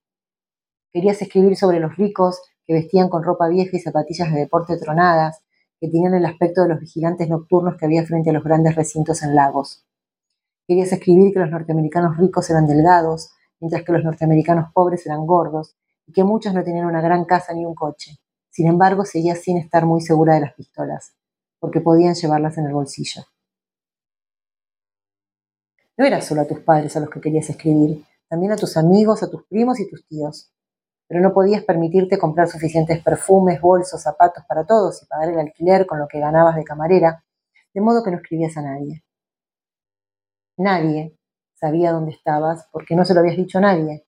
Querías 0.91 1.21
escribir 1.21 1.55
sobre 1.55 1.81
los 1.81 1.95
ricos 1.99 2.41
que 2.65 2.73
vestían 2.73 3.11
con 3.11 3.23
ropa 3.23 3.47
vieja 3.49 3.77
y 3.77 3.81
zapatillas 3.81 4.33
de 4.33 4.41
deporte 4.41 4.79
tronadas, 4.79 5.44
que 5.85 5.91
tenían 5.91 6.15
el 6.15 6.25
aspecto 6.25 6.63
de 6.63 6.71
los 6.71 6.81
vigilantes 6.81 7.29
nocturnos 7.29 7.77
que 7.77 7.85
había 7.85 8.07
frente 8.07 8.31
a 8.31 8.33
los 8.33 8.43
grandes 8.43 8.75
recintos 8.75 9.23
en 9.23 9.35
lagos. 9.35 9.85
Querías 10.67 10.91
escribir 10.91 11.35
que 11.35 11.41
los 11.41 11.51
norteamericanos 11.51 12.17
ricos 12.17 12.49
eran 12.49 12.67
delgados, 12.67 13.35
mientras 13.61 13.83
que 13.83 13.93
los 13.93 14.03
norteamericanos 14.03 14.73
pobres 14.73 15.05
eran 15.05 15.27
gordos, 15.27 15.77
y 16.07 16.13
que 16.13 16.25
muchos 16.25 16.55
no 16.55 16.65
tenían 16.65 16.87
una 16.87 17.03
gran 17.03 17.27
casa 17.27 17.53
ni 17.53 17.67
un 17.67 17.75
coche. 17.75 18.17
Sin 18.49 18.67
embargo, 18.67 19.05
seguías 19.05 19.41
sin 19.41 19.59
estar 19.59 19.85
muy 19.85 20.01
segura 20.01 20.37
de 20.37 20.41
las 20.41 20.55
pistolas 20.55 21.13
porque 21.61 21.83
podían 21.83 22.15
llevarlas 22.15 22.57
en 22.57 22.65
el 22.65 22.73
bolsillo. 22.73 23.23
No 25.99 26.07
era 26.07 26.23
solo 26.23 26.41
a 26.41 26.47
tus 26.47 26.61
padres 26.61 26.97
a 26.97 27.01
los 27.01 27.11
que 27.11 27.21
querías 27.21 27.51
escribir, 27.51 28.03
también 28.27 28.53
a 28.53 28.57
tus 28.57 28.79
amigos, 28.79 29.23
a 29.23 29.31
tus 29.31 29.45
primos 29.45 29.79
y 29.81 29.91
tus 29.91 30.07
tíos. 30.07 30.51
Pero 31.07 31.21
no 31.21 31.33
podías 31.33 31.63
permitirte 31.65 32.19
comprar 32.19 32.49
suficientes 32.49 33.03
perfumes, 33.03 33.61
bolsos, 33.61 34.03
zapatos 34.03 34.45
para 34.47 34.65
todos 34.65 35.03
y 35.03 35.07
pagar 35.07 35.31
el 35.31 35.39
alquiler 35.39 35.87
con 35.87 35.99
lo 35.99 36.09
que 36.09 36.21
ganabas 36.21 36.57
de 36.57 36.65
camarera, 36.65 37.25
de 37.73 37.81
modo 37.81 38.03
que 38.03 38.11
no 38.11 38.19
escribías 38.19 38.57
a 38.57 38.63
nadie. 38.63 39.03
Nadie 40.57 41.17
sabía 41.55 41.93
dónde 41.93 42.13
estabas 42.13 42.69
porque 42.73 42.95
no 42.95 43.05
se 43.05 43.15
lo 43.15 43.21
habías 43.21 43.37
dicho 43.37 43.59
a 43.59 43.63
nadie. 43.63 44.07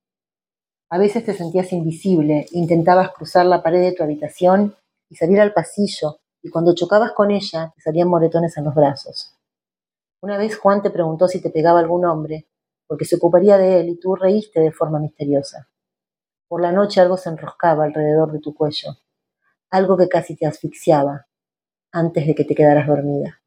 A 0.89 0.99
veces 0.99 1.25
te 1.25 1.35
sentías 1.35 1.73
invisible, 1.73 2.47
intentabas 2.53 3.11
cruzar 3.11 3.45
la 3.47 3.63
pared 3.63 3.81
de 3.81 3.93
tu 3.93 4.05
habitación 4.05 4.77
y 5.09 5.17
salir 5.17 5.41
al 5.41 5.53
pasillo, 5.53 6.21
y 6.43 6.51
cuando 6.51 6.75
chocabas 6.75 7.13
con 7.13 7.31
ella 7.33 7.73
te 7.75 7.83
salían 7.83 8.09
moretones 8.09 8.57
en 8.57 8.65
los 8.65 8.75
brazos. 8.75 9.37
Una 10.21 10.39
vez 10.39 10.57
Juan 10.57 10.83
te 10.83 10.91
preguntó 10.91 11.27
si 11.29 11.41
te 11.41 11.51
pegaba 11.51 11.81
algún 11.81 12.05
hombre, 12.05 12.47
porque 12.87 13.05
se 13.05 13.17
ocuparía 13.17 13.59
de 13.59 13.81
él 13.81 13.89
y 13.89 13.99
tú 13.99 14.15
reíste 14.15 14.61
de 14.61 14.71
forma 14.71 15.01
misteriosa. 15.01 15.69
Por 16.49 16.63
la 16.63 16.71
noche 16.71 17.01
algo 17.01 17.17
se 17.17 17.29
enroscaba 17.29 17.85
alrededor 17.85 18.31
de 18.31 18.39
tu 18.39 18.55
cuello, 18.55 18.97
algo 19.71 19.97
que 19.97 20.09
casi 20.09 20.37
te 20.37 20.47
asfixiaba 20.47 21.27
antes 21.91 22.27
de 22.27 22.35
que 22.35 22.45
te 22.45 22.55
quedaras 22.55 22.87
dormida. 22.87 23.41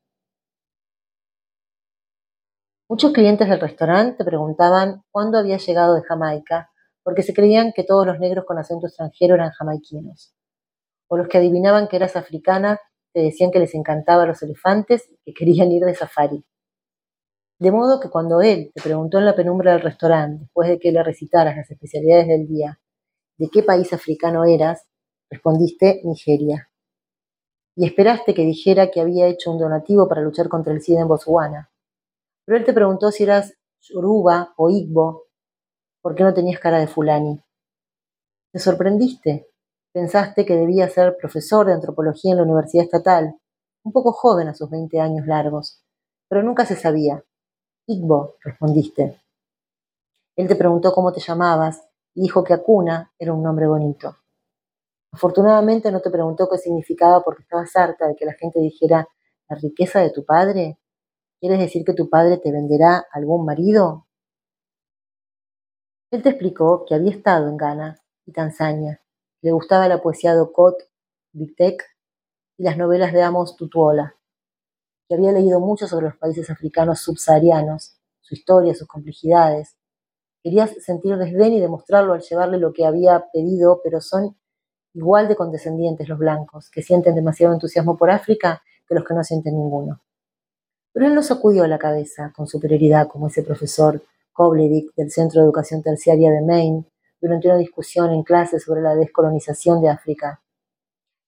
Muchos 2.90 3.14
clientes 3.14 3.48
del 3.48 3.62
restaurante 3.62 4.18
te 4.18 4.26
preguntaban 4.26 5.04
cuándo 5.12 5.38
había 5.38 5.58
llegado 5.58 5.96
de 5.96 6.02
Jamaica, 6.02 6.72
porque 7.04 7.24
se 7.24 7.34
creían 7.34 7.72
que 7.74 7.84
todos 7.84 8.06
los 8.06 8.20
negros 8.20 8.46
con 8.46 8.58
acento 8.58 8.88
extranjero 8.88 9.36
eran 9.36 9.52
jamaiquinos. 9.52 10.34
O 11.08 11.16
los 11.16 11.28
que 11.28 11.38
adivinaban 11.38 11.88
que 11.88 11.96
eras 11.96 12.16
africana 12.18 12.80
te 13.14 13.22
decían 13.22 13.52
que 13.52 13.60
les 13.60 13.76
encantaban 13.76 14.28
los 14.28 14.42
elefantes 14.44 15.08
y 15.10 15.18
que 15.24 15.34
querían 15.34 15.72
ir 15.72 15.84
de 15.86 15.96
safari. 15.96 16.44
De 17.60 17.72
modo 17.72 18.00
que 18.00 18.10
cuando 18.10 18.42
él 18.42 18.72
te 18.74 18.82
preguntó 18.82 19.20
en 19.20 19.26
la 19.26 19.36
penumbra 19.36 19.74
del 19.74 19.82
restaurante, 19.82 20.44
después 20.44 20.68
de 20.68 20.80
que 20.80 20.92
le 20.92 21.04
recitaras 21.04 21.56
las 21.56 21.70
especialidades 21.70 22.28
del 22.28 22.48
día, 22.48 22.80
de 23.40 23.50
qué 23.50 23.64
país 23.64 23.92
africano 23.94 24.44
eras, 24.44 24.86
respondiste 25.32 26.02
Nigeria. 26.04 26.70
Y 27.76 27.86
esperaste 27.86 28.34
que 28.34 28.44
dijera 28.44 28.92
que 28.92 29.00
había 29.00 29.28
hecho 29.28 29.52
un 29.52 29.58
donativo 29.58 30.10
para 30.10 30.22
luchar 30.22 30.50
contra 30.50 30.74
el 30.74 30.82
SIDA 30.82 31.02
en 31.02 31.08
Botswana. 31.08 31.72
Pero 32.46 32.58
él 32.58 32.66
te 32.66 32.74
preguntó 32.74 33.12
si 33.12 33.24
eras 33.24 33.54
Yoruba 33.80 34.54
o 34.58 34.70
Igbo, 34.70 35.24
¿por 36.02 36.16
qué 36.16 36.24
no 36.24 36.34
tenías 36.34 36.60
cara 36.60 36.80
de 36.80 36.88
fulani? 36.88 37.42
Te 38.52 38.60
sorprendiste. 38.60 39.48
Pensaste 39.94 40.46
que 40.46 40.56
debía 40.56 40.90
ser 40.90 41.16
profesor 41.18 41.66
de 41.66 41.74
antropología 41.74 42.32
en 42.32 42.38
la 42.38 42.44
Universidad 42.44 42.84
Estatal, 42.84 43.40
un 43.84 43.94
poco 43.94 44.12
joven 44.12 44.50
a 44.50 44.54
sus 44.54 44.70
20 44.70 45.00
años 45.00 45.26
largos, 45.26 45.82
pero 46.28 46.44
nunca 46.44 46.66
se 46.66 46.76
sabía. 46.76 47.24
Igbo, 47.88 48.36
respondiste. 48.44 49.22
Él 50.36 50.48
te 50.48 50.56
preguntó 50.56 50.92
cómo 50.92 51.14
te 51.14 51.22
llamabas 51.22 51.89
dijo 52.20 52.44
que 52.44 52.54
Acuna 52.54 53.14
era 53.18 53.34
un 53.34 53.42
nombre 53.42 53.66
bonito. 53.66 54.18
Afortunadamente 55.12 55.92
no 55.92 56.02
te 56.02 56.12
preguntó 56.12 56.50
qué 56.50 56.58
significaba 56.58 57.24
porque 57.24 57.44
estabas 57.44 57.76
harta 57.76 58.08
de 58.08 58.16
que 58.16 58.26
la 58.26 58.34
gente 58.34 58.60
dijera 58.60 59.08
la 59.48 59.56
riqueza 59.56 60.02
de 60.02 60.12
tu 60.12 60.26
padre. 60.26 60.80
¿Quieres 61.40 61.60
decir 61.60 61.86
que 61.86 61.94
tu 61.94 62.10
padre 62.10 62.38
te 62.38 62.52
venderá 62.52 63.06
algún 63.12 63.46
marido? 63.46 64.06
Él 66.12 66.22
te 66.22 66.30
explicó 66.30 66.86
que 66.86 66.96
había 66.96 67.12
estado 67.12 67.48
en 67.48 67.56
Ghana 67.56 68.02
y 68.26 68.34
Tanzania. 68.34 69.02
Le 69.42 69.52
gustaba 69.52 69.88
la 69.88 70.02
poesía 70.02 70.34
de 70.34 70.42
Okot, 70.42 70.76
Bitek 71.32 71.84
y 72.58 72.64
las 72.64 72.78
novelas 72.78 73.14
de 73.14 73.24
Amos 73.24 73.56
Tutuola. 73.56 74.18
Que 75.08 75.16
había 75.16 75.32
leído 75.32 75.60
mucho 75.62 75.88
sobre 75.88 76.08
los 76.08 76.18
países 76.18 76.50
africanos 76.50 77.00
subsaharianos, 77.00 77.98
su 78.20 78.36
historia, 78.36 78.76
sus 78.76 78.88
complejidades, 78.88 79.79
Querías 80.42 80.72
sentir 80.84 81.18
desdén 81.18 81.54
y 81.54 81.60
demostrarlo 81.60 82.14
al 82.14 82.22
llevarle 82.22 82.58
lo 82.58 82.72
que 82.72 82.86
había 82.86 83.26
pedido, 83.34 83.82
pero 83.84 84.00
son 84.00 84.38
igual 84.94 85.28
de 85.28 85.36
condescendientes 85.36 86.08
los 86.08 86.18
blancos, 86.18 86.70
que 86.70 86.82
sienten 86.82 87.16
demasiado 87.16 87.54
entusiasmo 87.54 87.98
por 87.98 88.10
África, 88.10 88.64
que 88.88 88.96
los 88.96 89.04
que 89.04 89.14
no 89.14 89.24
sienten 89.24 89.56
ninguno. 89.56 90.02
Pero 90.94 91.08
él 91.08 91.16
no 91.16 91.22
sacudió 91.22 91.68
la 91.68 91.78
cabeza 91.78 92.34
con 92.36 92.48
superioridad 92.48 93.08
como 93.08 93.28
ese 93.28 93.44
profesor 93.44 94.02
Kobledick 94.34 94.94
del 94.96 95.12
Centro 95.12 95.42
de 95.42 95.46
Educación 95.46 95.84
Terciaria 95.84 96.32
de 96.32 96.42
Maine 96.42 96.86
durante 97.22 97.48
una 97.48 97.58
discusión 97.58 98.12
en 98.12 98.24
clase 98.24 98.60
sobre 98.60 98.82
la 98.82 98.96
descolonización 98.96 99.82
de 99.82 99.90
África. 99.90 100.42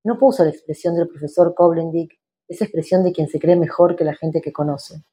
No 0.03 0.17
puso 0.17 0.43
la 0.43 0.49
expresión 0.49 0.95
del 0.95 1.07
profesor 1.07 1.53
Kobledick, 1.53 2.17
esa 2.47 2.63
expresión 2.63 3.03
de 3.03 3.11
quien 3.11 3.27
se 3.27 3.39
cree 3.39 3.55
mejor 3.55 3.95
que 3.95 4.03
la 4.03 4.15
gente 4.15 4.41
que 4.41 4.51
conoce. 4.51 5.03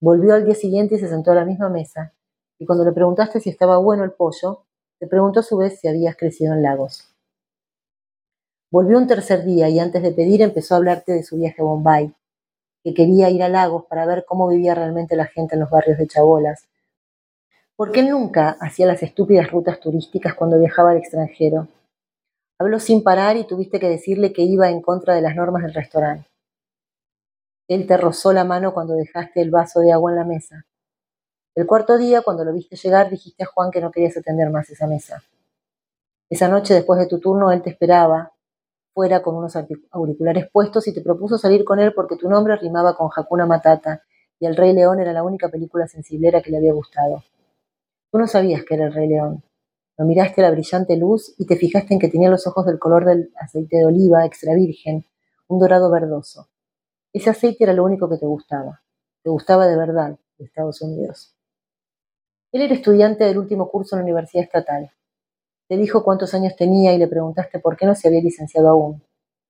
Volvió 0.00 0.34
al 0.34 0.44
día 0.44 0.54
siguiente 0.54 0.96
y 0.96 0.98
se 0.98 1.08
sentó 1.08 1.30
a 1.30 1.36
la 1.36 1.44
misma 1.44 1.68
mesa, 1.68 2.14
y 2.62 2.64
cuando 2.64 2.84
le 2.84 2.92
preguntaste 2.92 3.40
si 3.40 3.50
estaba 3.50 3.78
bueno 3.78 4.04
el 4.04 4.12
pollo, 4.12 4.62
te 5.00 5.08
preguntó 5.08 5.40
a 5.40 5.42
su 5.42 5.56
vez 5.56 5.80
si 5.80 5.88
habías 5.88 6.16
crecido 6.16 6.54
en 6.54 6.62
lagos. 6.62 7.12
Volvió 8.70 8.98
un 8.98 9.08
tercer 9.08 9.44
día 9.44 9.68
y 9.68 9.80
antes 9.80 10.00
de 10.00 10.12
pedir 10.12 10.42
empezó 10.42 10.74
a 10.74 10.76
hablarte 10.76 11.10
de 11.10 11.24
su 11.24 11.38
viaje 11.38 11.60
a 11.60 11.64
Bombay, 11.64 12.14
que 12.84 12.94
quería 12.94 13.30
ir 13.30 13.42
a 13.42 13.48
Lagos 13.48 13.86
para 13.86 14.06
ver 14.06 14.24
cómo 14.24 14.46
vivía 14.46 14.76
realmente 14.76 15.16
la 15.16 15.26
gente 15.26 15.56
en 15.56 15.60
los 15.62 15.70
barrios 15.70 15.98
de 15.98 16.06
Chabolas. 16.06 16.68
Porque 17.74 18.04
nunca 18.04 18.56
hacía 18.60 18.86
las 18.86 19.02
estúpidas 19.02 19.50
rutas 19.50 19.80
turísticas 19.80 20.34
cuando 20.34 20.56
viajaba 20.56 20.92
al 20.92 20.98
extranjero. 20.98 21.66
Habló 22.60 22.78
sin 22.78 23.02
parar 23.02 23.36
y 23.36 23.44
tuviste 23.44 23.80
que 23.80 23.88
decirle 23.88 24.32
que 24.32 24.42
iba 24.42 24.70
en 24.70 24.82
contra 24.82 25.16
de 25.16 25.22
las 25.22 25.34
normas 25.34 25.64
del 25.64 25.74
restaurante. 25.74 26.28
Él 27.66 27.88
te 27.88 27.96
rozó 27.96 28.32
la 28.32 28.44
mano 28.44 28.72
cuando 28.72 28.94
dejaste 28.94 29.40
el 29.40 29.50
vaso 29.50 29.80
de 29.80 29.90
agua 29.90 30.12
en 30.12 30.16
la 30.16 30.24
mesa. 30.24 30.64
El 31.54 31.66
cuarto 31.66 31.98
día, 31.98 32.22
cuando 32.22 32.44
lo 32.44 32.52
viste 32.52 32.76
llegar, 32.76 33.10
dijiste 33.10 33.42
a 33.44 33.46
Juan 33.46 33.70
que 33.70 33.80
no 33.82 33.90
querías 33.90 34.16
atender 34.16 34.48
más 34.50 34.70
esa 34.70 34.86
mesa. 34.86 35.22
Esa 36.30 36.48
noche, 36.48 36.72
después 36.72 36.98
de 36.98 37.06
tu 37.06 37.20
turno, 37.20 37.52
él 37.52 37.60
te 37.60 37.68
esperaba 37.68 38.32
fuera 38.94 39.22
con 39.22 39.36
unos 39.36 39.54
auriculares 39.90 40.48
puestos 40.50 40.86
y 40.88 40.94
te 40.94 41.00
propuso 41.00 41.38
salir 41.38 41.64
con 41.64 41.78
él 41.78 41.92
porque 41.94 42.16
tu 42.16 42.28
nombre 42.28 42.56
rimaba 42.56 42.94
con 42.94 43.10
Hakuna 43.14 43.46
Matata 43.46 44.02
y 44.38 44.46
El 44.46 44.56
Rey 44.56 44.72
León 44.72 45.00
era 45.00 45.12
la 45.12 45.22
única 45.22 45.48
película 45.48 45.86
sensiblera 45.86 46.42
que 46.42 46.50
le 46.50 46.58
había 46.58 46.72
gustado. 46.72 47.22
Tú 48.10 48.18
no 48.18 48.26
sabías 48.26 48.64
que 48.64 48.74
era 48.74 48.86
el 48.86 48.92
Rey 48.92 49.08
León. 49.08 49.42
Lo 49.98 50.04
miraste 50.06 50.40
a 50.40 50.44
la 50.44 50.50
brillante 50.50 50.96
luz 50.96 51.34
y 51.38 51.46
te 51.46 51.56
fijaste 51.56 51.94
en 51.94 52.00
que 52.00 52.08
tenía 52.08 52.30
los 52.30 52.46
ojos 52.46 52.66
del 52.66 52.78
color 52.78 53.04
del 53.04 53.30
aceite 53.38 53.76
de 53.76 53.84
oliva 53.84 54.24
extra 54.24 54.54
virgen, 54.54 55.06
un 55.48 55.58
dorado 55.58 55.90
verdoso. 55.90 56.48
Ese 57.12 57.30
aceite 57.30 57.64
era 57.64 57.72
lo 57.72 57.84
único 57.84 58.08
que 58.08 58.16
te 58.16 58.26
gustaba. 58.26 58.82
Te 59.22 59.30
gustaba 59.30 59.66
de 59.66 59.76
verdad, 59.76 60.18
de 60.38 60.44
Estados 60.44 60.80
Unidos. 60.80 61.34
Él 62.52 62.60
era 62.60 62.74
estudiante 62.74 63.24
del 63.24 63.38
último 63.38 63.70
curso 63.70 63.96
en 63.96 64.00
la 64.00 64.04
Universidad 64.04 64.44
Estatal. 64.44 64.92
Te 65.68 65.76
dijo 65.78 66.04
cuántos 66.04 66.34
años 66.34 66.54
tenía 66.54 66.92
y 66.92 66.98
le 66.98 67.08
preguntaste 67.08 67.58
por 67.60 67.78
qué 67.78 67.86
no 67.86 67.94
se 67.94 68.08
había 68.08 68.20
licenciado 68.20 68.68
aún. 68.68 69.02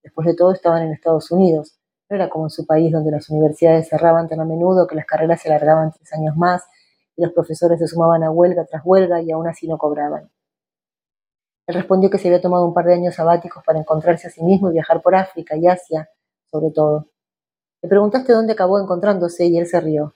Después 0.05 0.25
de 0.25 0.37
todo 0.37 0.53
estaban 0.53 0.83
en 0.83 0.93
Estados 0.93 1.33
Unidos. 1.33 1.77
No 2.09 2.15
era 2.15 2.29
como 2.29 2.47
en 2.47 2.51
su 2.51 2.65
país 2.65 2.93
donde 2.93 3.11
las 3.11 3.29
universidades 3.29 3.89
cerraban 3.89 4.29
tan 4.29 4.39
a 4.39 4.45
menudo 4.45 4.87
que 4.87 4.95
las 4.95 5.05
carreras 5.05 5.43
se 5.43 5.49
alargaban 5.49 5.91
tres 5.91 6.13
años 6.13 6.37
más 6.37 6.63
y 7.17 7.23
los 7.23 7.33
profesores 7.33 7.81
se 7.81 7.89
sumaban 7.89 8.23
a 8.23 8.31
huelga 8.31 8.65
tras 8.67 8.83
huelga 8.85 9.21
y 9.21 9.33
aún 9.33 9.49
así 9.49 9.67
no 9.67 9.79
cobraban. 9.79 10.31
Él 11.67 11.75
respondió 11.75 12.09
que 12.09 12.19
se 12.19 12.29
había 12.29 12.41
tomado 12.41 12.65
un 12.65 12.73
par 12.73 12.85
de 12.85 12.95
años 12.95 13.17
sabáticos 13.17 13.65
para 13.65 13.81
encontrarse 13.81 14.29
a 14.29 14.31
sí 14.31 14.45
mismo 14.45 14.71
y 14.71 14.75
viajar 14.75 15.03
por 15.03 15.17
África 15.17 15.57
y 15.57 15.67
Asia, 15.67 16.09
sobre 16.53 16.71
todo. 16.71 17.09
Le 17.83 17.89
preguntaste 17.89 18.33
dónde 18.33 18.53
acabó 18.53 18.79
encontrándose 18.79 19.47
y 19.47 19.59
él 19.59 19.67
se 19.67 19.81
rió. 19.81 20.15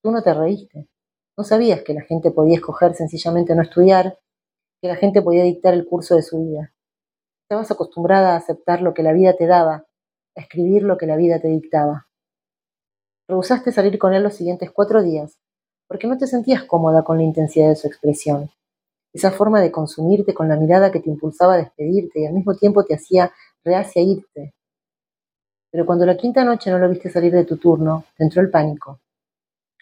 Tú 0.00 0.12
no 0.12 0.22
te 0.22 0.32
reíste. 0.32 0.88
No 1.36 1.42
sabías 1.42 1.82
que 1.82 1.94
la 1.94 2.02
gente 2.02 2.30
podía 2.30 2.56
escoger 2.56 2.94
sencillamente 2.94 3.54
no 3.54 3.62
estudiar, 3.62 4.18
que 4.80 4.88
la 4.88 4.96
gente 4.96 5.20
podía 5.20 5.42
dictar 5.42 5.74
el 5.74 5.86
curso 5.86 6.14
de 6.14 6.22
su 6.22 6.44
vida. 6.44 6.72
Estabas 7.42 7.70
acostumbrada 7.70 8.34
a 8.34 8.36
aceptar 8.36 8.82
lo 8.82 8.94
que 8.94 9.02
la 9.02 9.12
vida 9.12 9.34
te 9.34 9.46
daba, 9.46 9.86
a 10.36 10.40
escribir 10.40 10.82
lo 10.84 10.96
que 10.96 11.06
la 11.06 11.16
vida 11.16 11.40
te 11.40 11.48
dictaba. 11.48 12.06
Rehusaste 13.28 13.72
salir 13.72 13.98
con 13.98 14.14
él 14.14 14.22
los 14.22 14.34
siguientes 14.34 14.70
cuatro 14.70 15.02
días, 15.02 15.38
porque 15.88 16.06
no 16.06 16.16
te 16.18 16.26
sentías 16.26 16.64
cómoda 16.64 17.02
con 17.02 17.18
la 17.18 17.24
intensidad 17.24 17.68
de 17.68 17.76
su 17.76 17.88
expresión, 17.88 18.50
esa 19.12 19.30
forma 19.30 19.60
de 19.60 19.72
consumirte 19.72 20.34
con 20.34 20.48
la 20.48 20.56
mirada 20.56 20.92
que 20.92 21.00
te 21.00 21.08
impulsaba 21.08 21.54
a 21.54 21.58
despedirte 21.58 22.20
y 22.20 22.26
al 22.26 22.34
mismo 22.34 22.54
tiempo 22.54 22.84
te 22.84 22.94
hacía 22.94 23.32
reacia 23.64 24.02
irte. 24.02 24.54
Pero 25.70 25.86
cuando 25.86 26.06
la 26.06 26.16
quinta 26.16 26.44
noche 26.44 26.70
no 26.70 26.78
lo 26.78 26.88
viste 26.88 27.10
salir 27.10 27.32
de 27.32 27.44
tu 27.44 27.56
turno, 27.56 28.04
te 28.16 28.24
entró 28.24 28.42
el 28.42 28.50
pánico. 28.50 29.00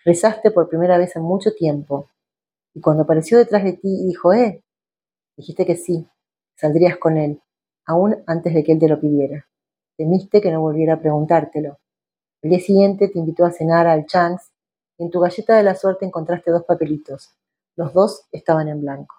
Rezaste 0.05 0.51
por 0.51 0.69
primera 0.69 0.99
vez 0.99 1.15
en 1.15 1.23
mucho 1.23 1.53
tiempo. 1.53 2.09
Y 2.75 2.81
cuando 2.81 3.05
apareció 3.05 3.39
detrás 3.39 3.63
de 3.63 3.75
ti 3.75 3.89
y 3.89 4.07
dijo, 4.09 4.33
eh, 4.33 4.65
dijiste 5.37 5.65
que 5.65 5.77
sí, 5.77 6.09
saldrías 6.57 6.97
con 6.97 7.17
él, 7.17 7.41
aún 7.87 8.17
antes 8.27 8.55
de 8.55 8.65
que 8.65 8.73
él 8.73 8.79
te 8.81 8.89
lo 8.89 9.01
pidiera. 9.01 9.47
Temiste 9.97 10.41
que 10.41 10.51
no 10.51 10.61
volviera 10.61 10.95
a 10.95 11.01
preguntártelo. 11.01 11.79
El 12.41 12.51
día 12.51 12.61
siguiente 12.61 13.09
te 13.09 13.19
invitó 13.19 13.45
a 13.45 13.53
cenar 13.53 13.87
al 13.87 14.07
Chance 14.07 14.47
y 14.99 15.05
en 15.05 15.11
tu 15.11 15.21
galleta 15.21 15.57
de 15.57 15.63
la 15.63 15.77
suerte 15.77 16.05
encontraste 16.05 16.51
dos 16.51 16.65
papelitos. 16.65 17.31
Los 17.77 17.93
dos 17.93 18.27
estaban 18.33 18.69
en 18.69 18.81
blanco. 18.81 19.15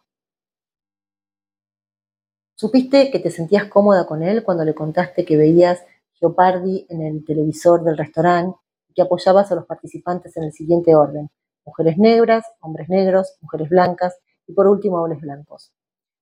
Supiste 2.55 3.09
que 3.09 3.19
te 3.19 3.31
sentías 3.31 3.65
cómoda 3.65 4.05
con 4.05 4.21
él 4.21 4.43
cuando 4.43 4.65
le 4.65 4.75
contaste 4.75 5.23
que 5.23 5.37
veías 5.37 5.83
Geopardi 6.15 6.85
en 6.89 7.01
el 7.01 7.25
televisor 7.25 7.83
del 7.83 7.97
restaurante 7.97 8.57
que 8.93 9.01
apoyabas 9.01 9.51
a 9.51 9.55
los 9.55 9.65
participantes 9.65 10.35
en 10.37 10.43
el 10.43 10.53
siguiente 10.53 10.95
orden. 10.95 11.29
Mujeres 11.65 11.97
negras, 11.97 12.45
hombres 12.61 12.89
negros, 12.89 13.37
mujeres 13.41 13.69
blancas 13.69 14.17
y 14.47 14.53
por 14.53 14.67
último 14.67 15.01
hombres 15.01 15.21
blancos. 15.21 15.71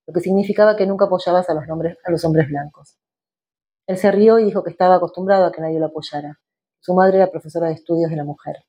lo 0.07 0.13
que 0.13 0.21
significaba 0.21 0.75
que 0.75 0.87
nunca 0.87 1.05
apoyabas 1.05 1.49
a 1.49 1.53
los, 1.53 1.63
a 1.63 2.11
los 2.11 2.25
hombres 2.25 2.47
blancos. 2.47 2.97
Él 3.87 3.97
se 3.97 4.11
rió 4.11 4.39
y 4.39 4.45
dijo 4.45 4.63
que 4.63 4.71
estaba 4.71 4.95
acostumbrado 4.95 5.45
a 5.45 5.51
que 5.51 5.61
nadie 5.61 5.79
lo 5.79 5.87
apoyara. 5.87 6.39
Su 6.79 6.93
madre 6.93 7.17
era 7.17 7.31
profesora 7.31 7.67
de 7.67 7.73
estudios 7.73 8.09
de 8.09 8.17
la 8.17 8.23
mujer. 8.23 8.65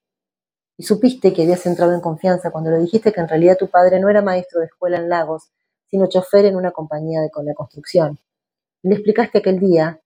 Y 0.77 0.85
supiste 0.85 1.33
que 1.33 1.43
habías 1.43 1.65
entrado 1.67 1.95
en 1.95 2.01
confianza 2.01 2.51
cuando 2.51 2.71
le 2.71 2.79
dijiste 2.79 3.13
que 3.13 3.21
en 3.21 3.29
realidad 3.29 3.57
tu 3.59 3.69
padre 3.69 4.01
no 4.01 4.09
era 4.09 4.23
maestro 4.23 4.61
de 4.61 4.67
escuela 4.67 4.99
en 4.99 5.09
Lagos, 5.09 5.51
sino 5.87 6.09
chofer 6.09 6.47
en 6.47 6.57
una 6.57 6.73
compañía 6.73 7.21
de, 7.21 7.31
construcción. 7.55 8.19
Y 8.83 8.89
le 8.89 8.95
explicaste 8.95 9.39
aquel 9.39 9.59
día 9.59 10.01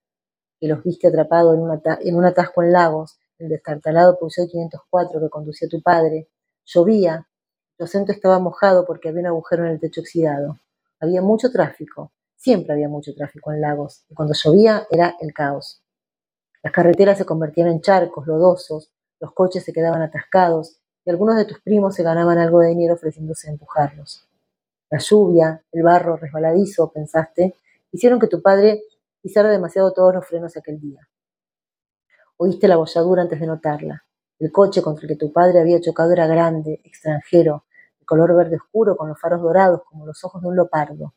que 0.58 0.68
los 0.68 0.82
viste 0.82 1.08
atrapado 1.08 1.54
en, 1.54 1.60
en 2.00 2.16
un 2.16 2.24
atasco 2.24 2.62
en 2.62 2.72
Lagos, 2.72 3.18
el 3.38 3.49
destartalado 3.49 4.19
Peugeot 4.19 4.50
504 4.50 5.21
que 5.21 5.28
conducía 5.28 5.69
tu 5.69 5.83
padre. 5.83 6.28
Llovía, 6.64 7.26
tu 7.76 7.85
acento 7.85 8.12
estaba 8.12 8.38
mojado 8.38 8.85
porque 8.87 9.09
había 9.09 9.21
un 9.23 9.26
agujero 9.28 9.64
en 9.64 9.73
el 9.73 9.81
techo 9.81 10.00
oxidado. 10.00 10.59
Había 11.00 11.23
mucho 11.23 11.50
tráfico, 11.50 12.12
siempre 12.37 12.73
había 12.73 12.88
mucho 12.88 13.14
tráfico 13.14 13.52
en 13.52 13.61
Lagos, 13.61 14.05
y 14.09 14.14
cuando 14.14 14.35
llovía 14.35 14.87
era 14.90 15.16
el 15.21 15.33
caos. 15.35 15.83
Las 16.62 16.73
carreteras 16.73 17.19
se 17.19 17.26
convertían 17.26 17.69
en 17.69 17.81
charcos 17.81 18.26
lodosos, 18.26 18.90
los 19.21 19.33
coches 19.33 19.64
se 19.64 19.73
quedaban 19.73 20.02
atascados 20.02 20.78
y 21.05 21.11
algunos 21.11 21.37
de 21.37 21.45
tus 21.45 21.61
primos 21.61 21.95
se 21.95 22.02
ganaban 22.02 22.38
algo 22.38 22.61
de 22.61 22.69
dinero 22.69 22.95
ofreciéndose 22.95 23.49
a 23.49 23.52
empujarlos. 23.52 24.26
La 24.90 24.99
lluvia, 24.99 25.62
el 25.73 25.83
barro 25.83 26.16
resbaladizo, 26.16 26.90
pensaste, 26.90 27.55
hicieron 27.93 28.19
que 28.19 28.26
tu 28.26 28.43
padre 28.43 28.83
pisara 29.21 29.50
demasiado 29.50 29.93
todos 29.93 30.14
los 30.14 30.26
frenos 30.26 30.57
aquel 30.57 30.81
día. 30.81 31.07
Oíste 32.38 32.69
la 32.69 32.76
bolladura 32.76 33.23
antes 33.23 33.40
de 33.40 33.47
notarla. 33.47 34.05
El 34.38 34.52
coche 34.52 34.83
contra 34.83 35.05
el 35.05 35.09
que 35.09 35.16
tu 35.16 35.33
padre 35.33 35.59
había 35.61 35.81
chocado 35.81 36.12
era 36.12 36.26
grande, 36.26 36.83
extranjero, 36.85 37.64
de 37.99 38.05
color 38.05 38.37
verde 38.37 38.57
oscuro, 38.57 38.95
con 38.95 39.09
los 39.09 39.19
faros 39.19 39.40
dorados 39.40 39.81
como 39.88 40.05
los 40.05 40.23
ojos 40.23 40.43
de 40.43 40.49
un 40.49 40.55
leopardo. 40.57 41.14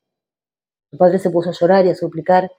Tu 0.90 0.98
padre 0.98 1.20
se 1.20 1.30
puso 1.30 1.50
a 1.50 1.54
llorar 1.54 1.86
y 1.86 1.90
a 1.90 1.96
suplicar 1.96 2.50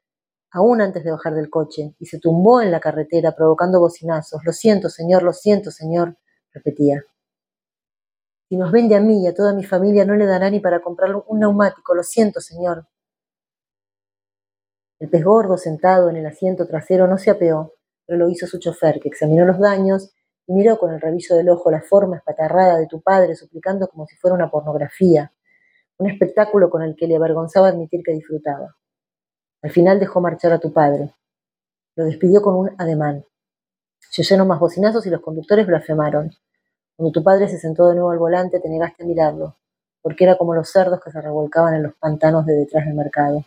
aún 0.52 0.82
antes 0.82 1.04
de 1.04 1.10
bajar 1.10 1.34
del 1.34 1.48
coche, 1.48 1.94
y 1.98 2.06
se 2.06 2.18
tumbó 2.18 2.60
en 2.60 2.70
la 2.70 2.80
carretera 2.80 3.34
provocando 3.34 3.80
bocinazos. 3.80 4.42
Lo 4.44 4.52
siento, 4.52 4.90
señor, 4.90 5.22
lo 5.22 5.32
siento, 5.32 5.70
señor, 5.70 6.18
repetía. 6.52 7.02
Si 8.50 8.56
nos 8.56 8.72
vende 8.72 8.96
a 8.96 9.00
mí 9.00 9.22
y 9.22 9.26
a 9.28 9.34
toda 9.34 9.54
mi 9.54 9.64
familia 9.64 10.04
no 10.04 10.16
le 10.16 10.26
dará 10.26 10.50
ni 10.50 10.60
para 10.60 10.82
comprar 10.82 11.14
un 11.14 11.38
neumático, 11.38 11.94
lo 11.94 12.02
siento, 12.02 12.40
señor. 12.40 12.86
El 14.98 15.08
pez 15.08 15.24
gordo 15.24 15.56
sentado 15.56 16.10
en 16.10 16.16
el 16.16 16.26
asiento 16.26 16.66
trasero 16.66 17.06
no 17.06 17.16
se 17.16 17.30
apeó, 17.30 17.72
pero 18.10 18.24
lo 18.24 18.28
hizo 18.28 18.48
su 18.48 18.58
chofer, 18.58 18.98
que 18.98 19.08
examinó 19.08 19.44
los 19.44 19.60
daños 19.60 20.10
y 20.48 20.52
miró 20.52 20.78
con 20.78 20.92
el 20.92 21.00
rabillo 21.00 21.36
del 21.36 21.48
ojo 21.48 21.70
la 21.70 21.80
forma 21.80 22.16
espatarrada 22.16 22.76
de 22.76 22.88
tu 22.88 23.00
padre, 23.00 23.36
suplicando 23.36 23.86
como 23.86 24.04
si 24.08 24.16
fuera 24.16 24.34
una 24.34 24.50
pornografía, 24.50 25.32
un 25.96 26.10
espectáculo 26.10 26.70
con 26.70 26.82
el 26.82 26.96
que 26.96 27.06
le 27.06 27.14
avergonzaba 27.14 27.68
admitir 27.68 28.02
que 28.04 28.10
disfrutaba. 28.10 28.74
Al 29.62 29.70
final 29.70 30.00
dejó 30.00 30.20
marchar 30.20 30.52
a 30.52 30.58
tu 30.58 30.72
padre. 30.72 31.14
Lo 31.94 32.04
despidió 32.04 32.42
con 32.42 32.56
un 32.56 32.70
ademán. 32.78 33.24
Se 34.10 34.22
oyeron 34.22 34.48
más 34.48 34.58
bocinazos 34.58 35.06
y 35.06 35.10
los 35.10 35.20
conductores 35.20 35.68
blasfemaron. 35.68 36.32
Cuando 36.96 37.12
tu 37.12 37.22
padre 37.22 37.46
se 37.46 37.60
sentó 37.60 37.86
de 37.86 37.94
nuevo 37.94 38.10
al 38.10 38.18
volante, 38.18 38.58
te 38.58 38.68
negaste 38.68 39.04
a 39.04 39.06
mirarlo, 39.06 39.56
porque 40.02 40.24
era 40.24 40.36
como 40.36 40.52
los 40.52 40.68
cerdos 40.68 41.00
que 41.00 41.12
se 41.12 41.20
revolcaban 41.20 41.74
en 41.74 41.84
los 41.84 41.94
pantanos 41.94 42.44
de 42.44 42.54
detrás 42.54 42.86
del 42.86 42.94
mercado. 42.96 43.44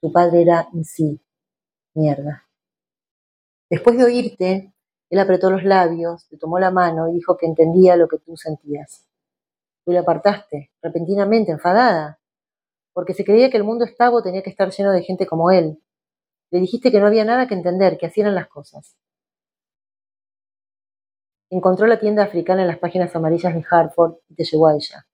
Tu 0.00 0.12
padre 0.12 0.42
era 0.42 0.68
en 0.72 0.84
sí. 0.84 1.20
Mierda. 1.94 2.45
Después 3.70 3.98
de 3.98 4.04
oírte, 4.04 4.74
él 5.10 5.18
apretó 5.18 5.50
los 5.50 5.64
labios, 5.64 6.28
te 6.28 6.36
tomó 6.36 6.58
la 6.58 6.70
mano 6.70 7.08
y 7.08 7.14
dijo 7.14 7.36
que 7.36 7.46
entendía 7.46 7.96
lo 7.96 8.08
que 8.08 8.18
tú 8.18 8.36
sentías. 8.36 9.06
Tú 9.84 9.92
le 9.92 9.98
apartaste, 9.98 10.72
repentinamente, 10.82 11.52
enfadada 11.52 12.20
porque 12.96 13.12
se 13.12 13.26
creía 13.26 13.50
que 13.50 13.58
el 13.58 13.64
mundo 13.64 13.84
estaba 13.84 14.16
o 14.16 14.22
tenía 14.22 14.42
que 14.42 14.48
estar 14.48 14.70
lleno 14.70 14.90
de 14.90 15.02
gente 15.02 15.26
como 15.26 15.50
él. 15.50 15.82
Le 16.50 16.60
dijiste 16.60 16.90
que 16.90 16.98
no 16.98 17.06
había 17.06 17.26
nada 17.26 17.46
que 17.46 17.52
entender, 17.52 17.98
que 17.98 18.06
así 18.06 18.22
eran 18.22 18.34
las 18.34 18.48
cosas. 18.48 18.96
Encontró 21.50 21.86
la 21.86 22.00
tienda 22.00 22.22
africana 22.22 22.62
en 22.62 22.68
las 22.68 22.78
páginas 22.78 23.14
amarillas 23.14 23.52
de 23.52 23.62
Hartford 23.70 24.14
y 24.30 24.34
te 24.36 24.44
llevó 24.44 24.68
a 24.68 24.76
ella. 24.76 25.06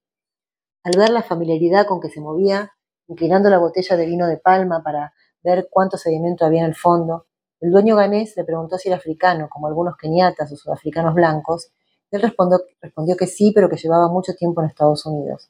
Al 0.84 0.96
ver 0.96 1.10
la 1.10 1.24
familiaridad 1.24 1.84
con 1.86 2.00
que 2.00 2.08
se 2.08 2.20
movía, 2.20 2.70
inclinando 3.08 3.50
la 3.50 3.58
botella 3.58 3.96
de 3.96 4.06
vino 4.06 4.28
de 4.28 4.36
palma 4.36 4.84
para 4.84 5.12
ver 5.42 5.66
cuánto 5.68 5.96
sedimento 5.96 6.46
había 6.46 6.60
en 6.60 6.66
el 6.66 6.76
fondo, 6.76 7.26
el 7.62 7.70
dueño 7.70 7.94
ganés 7.94 8.36
le 8.36 8.42
preguntó 8.42 8.76
si 8.76 8.88
era 8.88 8.96
africano, 8.96 9.48
como 9.48 9.68
algunos 9.68 9.96
keniatas 9.96 10.50
o 10.50 10.56
sudafricanos 10.56 11.14
blancos. 11.14 11.70
Él 12.10 12.20
respondió, 12.20 12.58
respondió 12.80 13.16
que 13.16 13.28
sí, 13.28 13.52
pero 13.54 13.68
que 13.68 13.76
llevaba 13.76 14.08
mucho 14.08 14.34
tiempo 14.34 14.60
en 14.60 14.68
Estados 14.68 15.06
Unidos. 15.06 15.48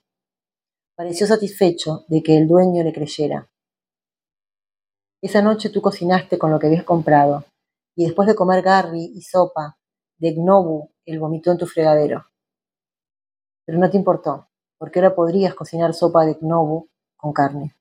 Pareció 0.95 1.27
satisfecho 1.27 2.05
de 2.09 2.23
que 2.23 2.37
el 2.37 2.47
dueño 2.47 2.85
le 2.85 2.93
creyera. 2.93 3.49
Esa 5.23 5.41
noche 5.41 5.71
tú 5.71 5.81
cocinaste 5.81 6.37
con 6.37 6.51
lo 6.51 6.59
que 6.59 6.67
habías 6.67 6.85
comprado, 6.85 7.47
y 7.97 8.05
después 8.05 8.29
de 8.29 8.35
comer 8.35 8.63
garri 8.63 9.11
y 9.15 9.23
sopa 9.23 9.79
de 10.19 10.35
gnobu, 10.35 10.91
él 11.07 11.19
vomitó 11.19 11.51
en 11.51 11.59
tu 11.59 11.67
fregadero. 11.67 12.27
Pero 13.65 13.79
no 13.79 13.89
te 13.89 13.97
importó, 13.97 14.49
porque 14.77 14.99
ahora 14.99 15.15
podrías 15.15 15.55
cocinar 15.55 15.95
sopa 15.95 16.27
de 16.27 16.37
gnobu 16.39 16.91
con 17.17 17.33
carne. 17.33 17.75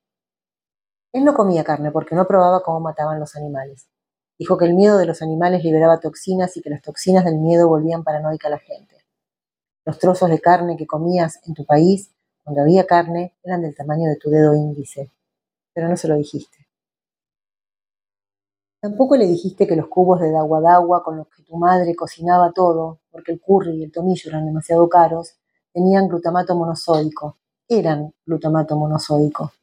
Él 1.11 1.25
no 1.25 1.33
comía 1.33 1.65
carne 1.65 1.91
porque 1.91 2.15
no 2.15 2.25
probaba 2.25 2.63
cómo 2.63 2.79
mataban 2.79 3.19
los 3.19 3.35
animales. 3.35 3.89
Dijo 4.41 4.57
que 4.57 4.65
el 4.65 4.73
miedo 4.73 4.97
de 4.97 5.05
los 5.05 5.21
animales 5.21 5.63
liberaba 5.63 5.99
toxinas 5.99 6.57
y 6.57 6.63
que 6.63 6.71
las 6.71 6.81
toxinas 6.81 7.23
del 7.25 7.37
miedo 7.37 7.67
volvían 7.67 8.03
paranoica 8.03 8.47
a 8.47 8.51
la 8.51 8.57
gente. 8.57 8.95
Los 9.85 9.99
trozos 9.99 10.31
de 10.31 10.39
carne 10.39 10.77
que 10.77 10.87
comías 10.87 11.39
en 11.45 11.53
tu 11.53 11.63
país 11.63 12.09
cuando 12.43 12.61
había 12.63 12.87
carne, 12.87 13.35
eran 13.43 13.61
del 13.61 13.75
tamaño 13.75 14.09
de 14.09 14.15
tu 14.15 14.31
dedo 14.31 14.55
índice, 14.55 15.11
pero 15.73 15.87
no 15.87 15.95
se 15.95 16.07
lo 16.07 16.15
dijiste. 16.15 16.67
Tampoco 18.81 19.15
le 19.15 19.27
dijiste 19.27 19.67
que 19.67 19.75
los 19.75 19.87
cubos 19.87 20.19
de 20.19 20.35
agua 20.35 21.03
con 21.03 21.17
los 21.17 21.27
que 21.27 21.43
tu 21.43 21.55
madre 21.55 21.95
cocinaba 21.95 22.51
todo, 22.51 23.01
porque 23.11 23.33
el 23.33 23.39
curry 23.39 23.77
y 23.77 23.83
el 23.83 23.91
tomillo 23.91 24.31
eran 24.31 24.47
demasiado 24.47 24.89
caros, 24.89 25.35
tenían 25.71 26.07
glutamato 26.07 26.55
monosódico. 26.55 27.37
Eran 27.67 28.11
glutamato 28.25 28.75
monosódico. 28.75 29.53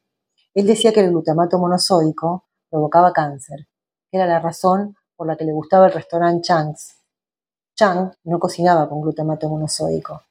Él 0.53 0.65
decía 0.65 0.93
que 0.93 1.01
el 1.01 1.09
glutamato 1.09 1.59
monosódico 1.59 2.45
provocaba 2.69 3.11
cáncer, 3.11 3.67
era 4.11 4.25
la 4.25 4.39
razón 4.39 4.95
por 5.15 5.27
la 5.27 5.35
que 5.35 5.45
le 5.45 5.51
gustaba 5.51 5.87
el 5.87 5.93
restaurante 5.93 6.47
Chang's. 6.47 6.95
Chang 7.75 8.11
no 8.23 8.39
cocinaba 8.39 8.89
con 8.89 9.01
glutamato 9.01 9.47
monosódico. 9.47 10.23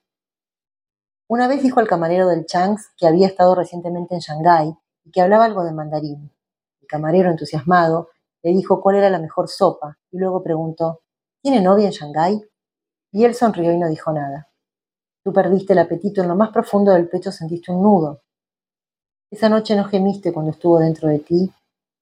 Una 1.29 1.47
vez 1.47 1.63
dijo 1.63 1.81
al 1.81 1.87
camarero 1.87 2.27
del 2.27 2.47
Changs 2.47 2.91
que 2.97 3.07
había 3.07 3.27
estado 3.27 3.55
recientemente 3.55 4.15
en 4.15 4.21
Shanghái 4.21 4.75
y 5.05 5.11
que 5.11 5.21
hablaba 5.21 5.45
algo 5.45 5.65
de 5.65 5.73
mandarín. 5.73 6.31
El 6.81 6.87
camarero, 6.87 7.31
entusiasmado, 7.31 8.11
le 8.43 8.51
dijo 8.51 8.81
cuál 8.81 8.97
era 8.97 9.11
la 9.11 9.19
mejor 9.19 9.49
sopa 9.49 9.99
y 10.11 10.19
luego 10.19 10.43
preguntó, 10.43 11.03
¿Tiene 11.41 11.61
novia 11.61 11.87
en 11.87 11.93
Shanghái? 11.93 12.45
Y 13.13 13.25
él 13.25 13.35
sonrió 13.35 13.73
y 13.73 13.79
no 13.79 13.89
dijo 13.89 14.13
nada. 14.13 14.49
Tú 15.23 15.33
perdiste 15.33 15.73
el 15.73 15.79
apetito, 15.79 16.23
en 16.23 16.29
lo 16.29 16.37
más 16.37 16.51
profundo 16.51 16.93
del 16.93 17.09
pecho 17.09 17.31
sentiste 17.31 17.73
un 17.73 17.83
nudo. 17.83 18.23
Esa 19.31 19.49
noche 19.49 19.77
no 19.77 19.85
gemiste 19.85 20.33
cuando 20.33 20.51
estuvo 20.51 20.79
dentro 20.79 21.09
de 21.09 21.19
ti, 21.21 21.53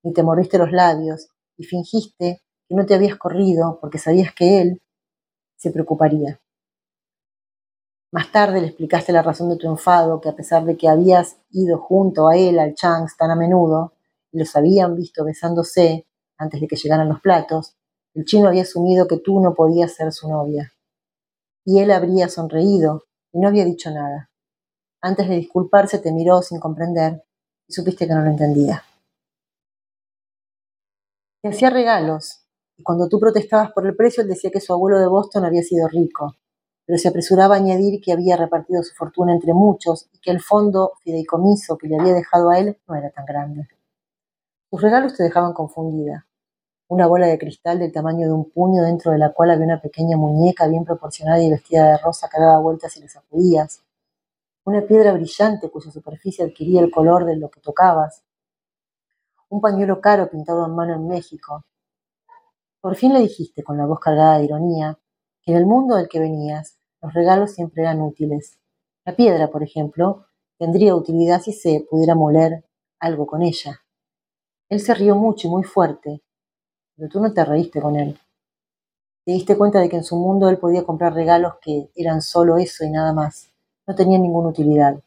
ni 0.02 0.12
te 0.12 0.22
mordiste 0.22 0.58
los 0.58 0.72
labios 0.72 1.28
y 1.56 1.64
fingiste 1.64 2.42
que 2.68 2.74
no 2.74 2.86
te 2.86 2.94
habías 2.94 3.16
corrido 3.16 3.78
porque 3.80 3.98
sabías 3.98 4.34
que 4.34 4.60
él 4.60 4.82
se 5.56 5.70
preocuparía. 5.70 6.40
Más 8.12 8.30
tarde 8.30 8.60
le 8.60 8.68
explicaste 8.68 9.12
la 9.12 9.22
razón 9.22 9.48
de 9.48 9.56
tu 9.56 9.68
enfado, 9.68 10.20
que 10.20 10.28
a 10.28 10.36
pesar 10.36 10.64
de 10.64 10.76
que 10.76 10.88
habías 10.88 11.38
ido 11.50 11.78
junto 11.78 12.28
a 12.28 12.36
él 12.36 12.58
al 12.58 12.74
Changs 12.74 13.16
tan 13.16 13.30
a 13.30 13.36
menudo, 13.36 13.92
y 14.32 14.38
los 14.38 14.54
habían 14.56 14.96
visto 14.96 15.24
besándose 15.24 16.06
antes 16.38 16.60
de 16.60 16.68
que 16.68 16.76
llegaran 16.76 17.08
los 17.08 17.20
platos, 17.20 17.76
el 18.14 18.24
chino 18.24 18.48
había 18.48 18.62
asumido 18.62 19.06
que 19.06 19.18
tú 19.18 19.40
no 19.40 19.54
podías 19.54 19.92
ser 19.92 20.12
su 20.12 20.28
novia. 20.28 20.72
Y 21.64 21.80
él 21.80 21.90
habría 21.90 22.28
sonreído 22.28 23.04
y 23.32 23.38
no 23.38 23.48
había 23.48 23.64
dicho 23.64 23.90
nada. 23.90 24.30
Antes 25.02 25.28
de 25.28 25.36
disculparse 25.36 25.98
te 25.98 26.12
miró 26.12 26.40
sin 26.42 26.58
comprender 26.58 27.22
y 27.68 27.72
supiste 27.72 28.06
que 28.06 28.14
no 28.14 28.22
lo 28.22 28.30
entendía. 28.30 28.82
Te 31.42 31.48
hacía 31.48 31.70
regalos, 31.70 32.46
y 32.76 32.82
cuando 32.82 33.08
tú 33.08 33.18
protestabas 33.20 33.72
por 33.72 33.86
el 33.86 33.94
precio, 33.94 34.22
él 34.22 34.28
decía 34.28 34.50
que 34.50 34.60
su 34.60 34.72
abuelo 34.72 34.98
de 34.98 35.06
Boston 35.06 35.44
había 35.44 35.62
sido 35.62 35.88
rico, 35.88 36.36
pero 36.84 36.98
se 36.98 37.08
apresuraba 37.08 37.54
a 37.54 37.58
añadir 37.58 38.00
que 38.00 38.12
había 38.12 38.36
repartido 38.36 38.82
su 38.82 38.94
fortuna 38.94 39.32
entre 39.32 39.52
muchos 39.54 40.08
y 40.12 40.18
que 40.18 40.30
el 40.30 40.40
fondo 40.40 40.92
fideicomiso 41.02 41.76
que 41.76 41.88
le 41.88 41.98
había 41.98 42.14
dejado 42.14 42.50
a 42.50 42.58
él 42.58 42.78
no 42.86 42.94
era 42.94 43.10
tan 43.10 43.24
grande. 43.24 43.68
Sus 44.70 44.82
regalos 44.82 45.14
te 45.16 45.22
dejaban 45.22 45.52
confundida. 45.52 46.26
Una 46.88 47.06
bola 47.06 47.26
de 47.26 47.38
cristal 47.38 47.78
del 47.78 47.92
tamaño 47.92 48.26
de 48.26 48.32
un 48.32 48.50
puño 48.50 48.82
dentro 48.82 49.12
de 49.12 49.18
la 49.18 49.32
cual 49.32 49.50
había 49.50 49.66
una 49.66 49.80
pequeña 49.80 50.16
muñeca 50.16 50.68
bien 50.68 50.84
proporcionada 50.84 51.42
y 51.42 51.50
vestida 51.50 51.92
de 51.92 51.98
rosa 51.98 52.28
que 52.28 52.40
daba 52.40 52.60
vueltas 52.60 52.96
y 52.96 53.00
le 53.00 53.08
sacudías. 53.08 53.82
Una 54.64 54.82
piedra 54.82 55.12
brillante 55.12 55.70
cuya 55.70 55.90
superficie 55.90 56.44
adquiría 56.44 56.80
el 56.80 56.90
color 56.90 57.24
de 57.24 57.36
lo 57.36 57.50
que 57.50 57.60
tocabas. 57.60 58.22
Un 59.48 59.60
pañuelo 59.60 60.00
caro 60.00 60.28
pintado 60.28 60.64
a 60.64 60.68
mano 60.68 60.94
en 60.94 61.06
México. 61.06 61.64
Por 62.80 62.96
fin 62.96 63.12
le 63.12 63.20
dijiste 63.20 63.62
con 63.62 63.78
la 63.78 63.86
voz 63.86 64.00
cargada 64.00 64.38
de 64.38 64.44
ironía 64.44 64.98
que 65.42 65.52
en 65.52 65.58
el 65.58 65.66
mundo 65.66 65.94
del 65.94 66.08
que 66.08 66.18
venías 66.18 66.78
los 67.00 67.14
regalos 67.14 67.52
siempre 67.52 67.82
eran 67.82 68.00
útiles. 68.02 68.58
La 69.04 69.14
piedra, 69.14 69.48
por 69.48 69.62
ejemplo, 69.62 70.26
tendría 70.58 70.96
utilidad 70.96 71.40
si 71.40 71.52
se 71.52 71.86
pudiera 71.88 72.16
moler 72.16 72.64
algo 72.98 73.26
con 73.26 73.42
ella. 73.42 73.82
Él 74.68 74.80
se 74.80 74.94
rió 74.94 75.14
mucho 75.14 75.46
y 75.46 75.50
muy 75.50 75.62
fuerte, 75.62 76.22
pero 76.96 77.08
tú 77.08 77.20
no 77.20 77.32
te 77.32 77.44
reíste 77.44 77.80
con 77.80 77.94
él. 77.94 78.18
Te 79.24 79.32
diste 79.32 79.56
cuenta 79.56 79.78
de 79.78 79.88
que 79.88 79.96
en 79.96 80.04
su 80.04 80.16
mundo 80.16 80.48
él 80.48 80.58
podía 80.58 80.84
comprar 80.84 81.14
regalos 81.14 81.54
que 81.60 81.90
eran 81.94 82.20
solo 82.20 82.56
eso 82.58 82.84
y 82.84 82.90
nada 82.90 83.12
más. 83.12 83.52
No 83.86 83.94
tenían 83.94 84.22
ninguna 84.22 84.48
utilidad. 84.48 85.00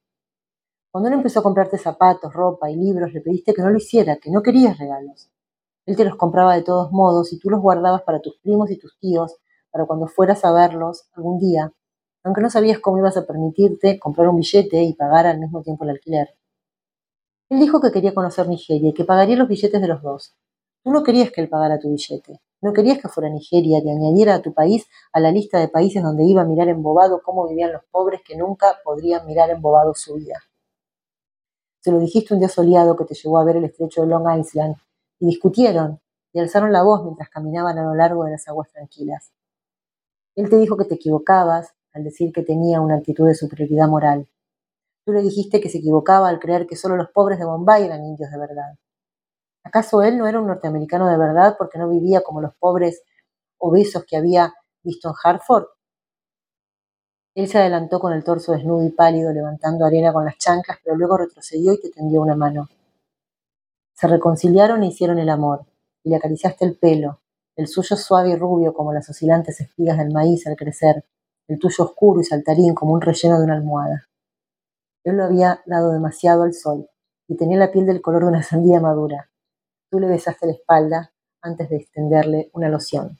Cuando 0.92 1.10
él 1.10 1.16
empezó 1.16 1.40
a 1.40 1.44
comprarte 1.44 1.78
zapatos, 1.78 2.34
ropa 2.34 2.72
y 2.72 2.76
libros, 2.76 3.14
le 3.14 3.22
pediste 3.22 3.54
que 3.54 3.62
no 3.62 3.70
lo 3.70 3.78
hiciera, 3.78 4.18
que 4.18 4.32
no 4.32 4.42
querías 4.42 4.78
regalos. 4.80 5.30
Él 5.86 5.96
te 5.96 6.04
los 6.04 6.16
compraba 6.16 6.56
de 6.56 6.64
todos 6.64 6.92
modos 6.92 7.32
y 7.32 7.38
tú 7.38 7.50
los 7.50 7.62
guardabas 7.62 8.02
para 8.02 8.22
tus 8.22 8.38
primos 8.40 8.72
y 8.72 8.78
tus 8.80 8.98
tíos, 8.98 9.38
para 9.72 9.86
cuando 9.86 10.08
fueras 10.08 10.44
a 10.46 10.52
verlos 10.52 11.08
algún 11.14 11.38
día, 11.38 11.72
aunque 12.24 12.42
no 12.42 12.50
sabías 12.50 12.80
cómo 12.80 12.98
ibas 12.98 13.18
a 13.18 13.28
permitirte 13.28 14.00
comprar 14.00 14.30
un 14.30 14.38
billete 14.38 14.82
y 14.82 14.96
pagar 14.96 15.28
al 15.28 15.40
mismo 15.40 15.62
tiempo 15.62 15.84
el 15.84 15.92
alquiler. 15.92 16.36
Él 17.50 17.60
dijo 17.60 17.80
que 17.80 17.92
quería 17.92 18.16
conocer 18.16 18.48
Nigeria 18.48 18.90
y 18.90 18.94
que 18.94 19.06
pagaría 19.06 19.36
los 19.36 19.48
billetes 19.48 19.80
de 19.82 19.88
los 19.88 20.02
dos. 20.02 20.36
Tú 20.84 20.92
no 20.92 21.04
querías 21.04 21.32
que 21.32 21.42
él 21.42 21.50
pagara 21.50 21.80
tu 21.80 21.92
billete. 21.92 22.42
No 22.62 22.74
querías 22.74 23.00
que 23.00 23.10
fuera 23.10 23.30
Nigeria, 23.30 23.82
que 23.82 23.92
añadiera 23.92 24.36
a 24.36 24.42
tu 24.42 24.54
país 24.54 24.88
a 25.14 25.20
la 25.20 25.32
lista 25.32 25.60
de 25.60 25.68
países 25.68 26.02
donde 26.02 26.26
iba 26.26 26.42
a 26.42 26.46
mirar 26.46 26.68
embobado 26.68 27.22
cómo 27.24 27.48
vivían 27.48 27.74
los 27.74 27.84
pobres 27.92 28.22
que 28.26 28.36
nunca 28.36 28.80
podrían 28.84 29.26
mirar 29.28 29.50
embobado 29.50 29.94
su 29.94 30.16
vida. 30.16 30.40
Se 31.90 31.94
lo 31.94 32.02
dijiste 32.02 32.36
un 32.36 32.40
día 32.40 32.50
soleado 32.50 32.96
que 32.96 33.04
te 33.04 33.16
llevó 33.16 33.40
a 33.40 33.44
ver 33.44 33.58
el 33.58 33.64
estrecho 33.64 34.02
de 34.02 34.08
Long 34.10 34.40
Island 34.40 34.76
y 35.20 35.26
discutieron 35.26 36.00
y 36.32 36.40
alzaron 36.40 36.72
la 36.72 36.84
voz 36.84 37.04
mientras 37.04 37.30
caminaban 37.30 37.80
a 37.80 37.84
lo 37.84 37.96
largo 37.96 38.26
de 38.26 38.34
las 38.34 38.48
aguas 38.48 38.70
tranquilas. 38.72 39.32
Él 40.36 40.52
te 40.52 40.58
dijo 40.58 40.78
que 40.78 40.86
te 40.86 40.94
equivocabas 40.94 41.74
al 41.94 42.04
decir 42.04 42.32
que 42.32 42.44
tenía 42.44 42.80
una 42.80 42.98
actitud 42.98 43.26
de 43.26 43.34
superioridad 43.34 43.88
moral. 43.88 44.30
Tú 45.04 45.14
le 45.14 45.24
dijiste 45.24 45.60
que 45.60 45.68
se 45.68 45.80
equivocaba 45.80 46.30
al 46.30 46.38
creer 46.38 46.68
que 46.68 46.76
solo 46.76 46.96
los 46.96 47.10
pobres 47.10 47.40
de 47.40 47.46
Bombay 47.46 47.86
eran 47.86 48.06
indios 48.06 48.30
de 48.30 48.38
verdad. 48.38 48.78
¿Acaso 49.64 50.04
él 50.04 50.20
no 50.20 50.28
era 50.28 50.40
un 50.40 50.46
norteamericano 50.46 51.10
de 51.10 51.18
verdad 51.18 51.56
porque 51.58 51.80
no 51.80 51.90
vivía 51.90 52.22
como 52.22 52.40
los 52.40 52.54
pobres 52.60 53.02
obesos 53.58 54.06
que 54.08 54.16
había 54.16 54.54
visto 54.84 55.10
en 55.10 55.16
Hartford? 55.24 55.66
Él 57.40 57.48
se 57.48 57.58
adelantó 57.58 58.02
con 58.02 58.12
el 58.12 58.22
torso 58.22 58.52
desnudo 58.52 58.84
y 58.84 58.90
pálido, 58.90 59.32
levantando 59.32 59.86
arena 59.86 60.12
con 60.12 60.26
las 60.26 60.38
chanclas, 60.38 60.78
pero 60.84 60.98
luego 60.98 61.16
retrocedió 61.16 61.72
y 61.72 61.80
te 61.80 61.90
tendió 61.90 62.22
una 62.22 62.36
mano. 62.36 62.68
Se 63.94 64.08
reconciliaron 64.08 64.84
e 64.84 64.88
hicieron 64.88 65.20
el 65.20 65.30
amor, 65.30 65.66
y 66.04 66.10
le 66.10 66.18
acariciaste 66.18 66.66
el 66.66 66.78
pelo, 66.78 67.22
el 67.56 67.70
suyo 67.70 67.96
suave 67.96 68.32
y 68.32 68.36
rubio 68.36 68.74
como 68.74 68.92
las 68.92 69.10
oscilantes 69.10 69.62
espigas 69.62 69.98
del 69.98 70.12
maíz 70.12 70.48
al 70.48 70.58
crecer, 70.58 71.06
el 71.48 71.58
tuyo 71.60 71.86
oscuro 71.86 72.20
y 72.20 72.26
saltarín 72.26 72.76
como 72.76 72.92
un 72.92 73.00
relleno 73.00 73.38
de 73.38 73.46
una 73.46 73.56
almohada. 73.56 74.10
Él 75.06 75.16
lo 75.16 75.24
había 75.24 75.62
dado 75.66 75.94
demasiado 75.94 76.44
al 76.44 76.54
sol, 76.54 76.90
y 77.30 77.38
tenía 77.38 77.58
la 77.58 77.72
piel 77.72 77.86
del 77.86 78.02
color 78.02 78.24
de 78.24 78.28
una 78.28 78.44
sandía 78.44 78.82
madura. 78.82 79.30
Tú 79.90 80.02
le 80.02 80.08
besaste 80.08 80.46
la 80.46 80.52
espalda 80.52 81.14
antes 81.42 81.70
de 81.70 81.78
extenderle 81.78 82.50
una 82.52 82.68
loción. 82.68 83.18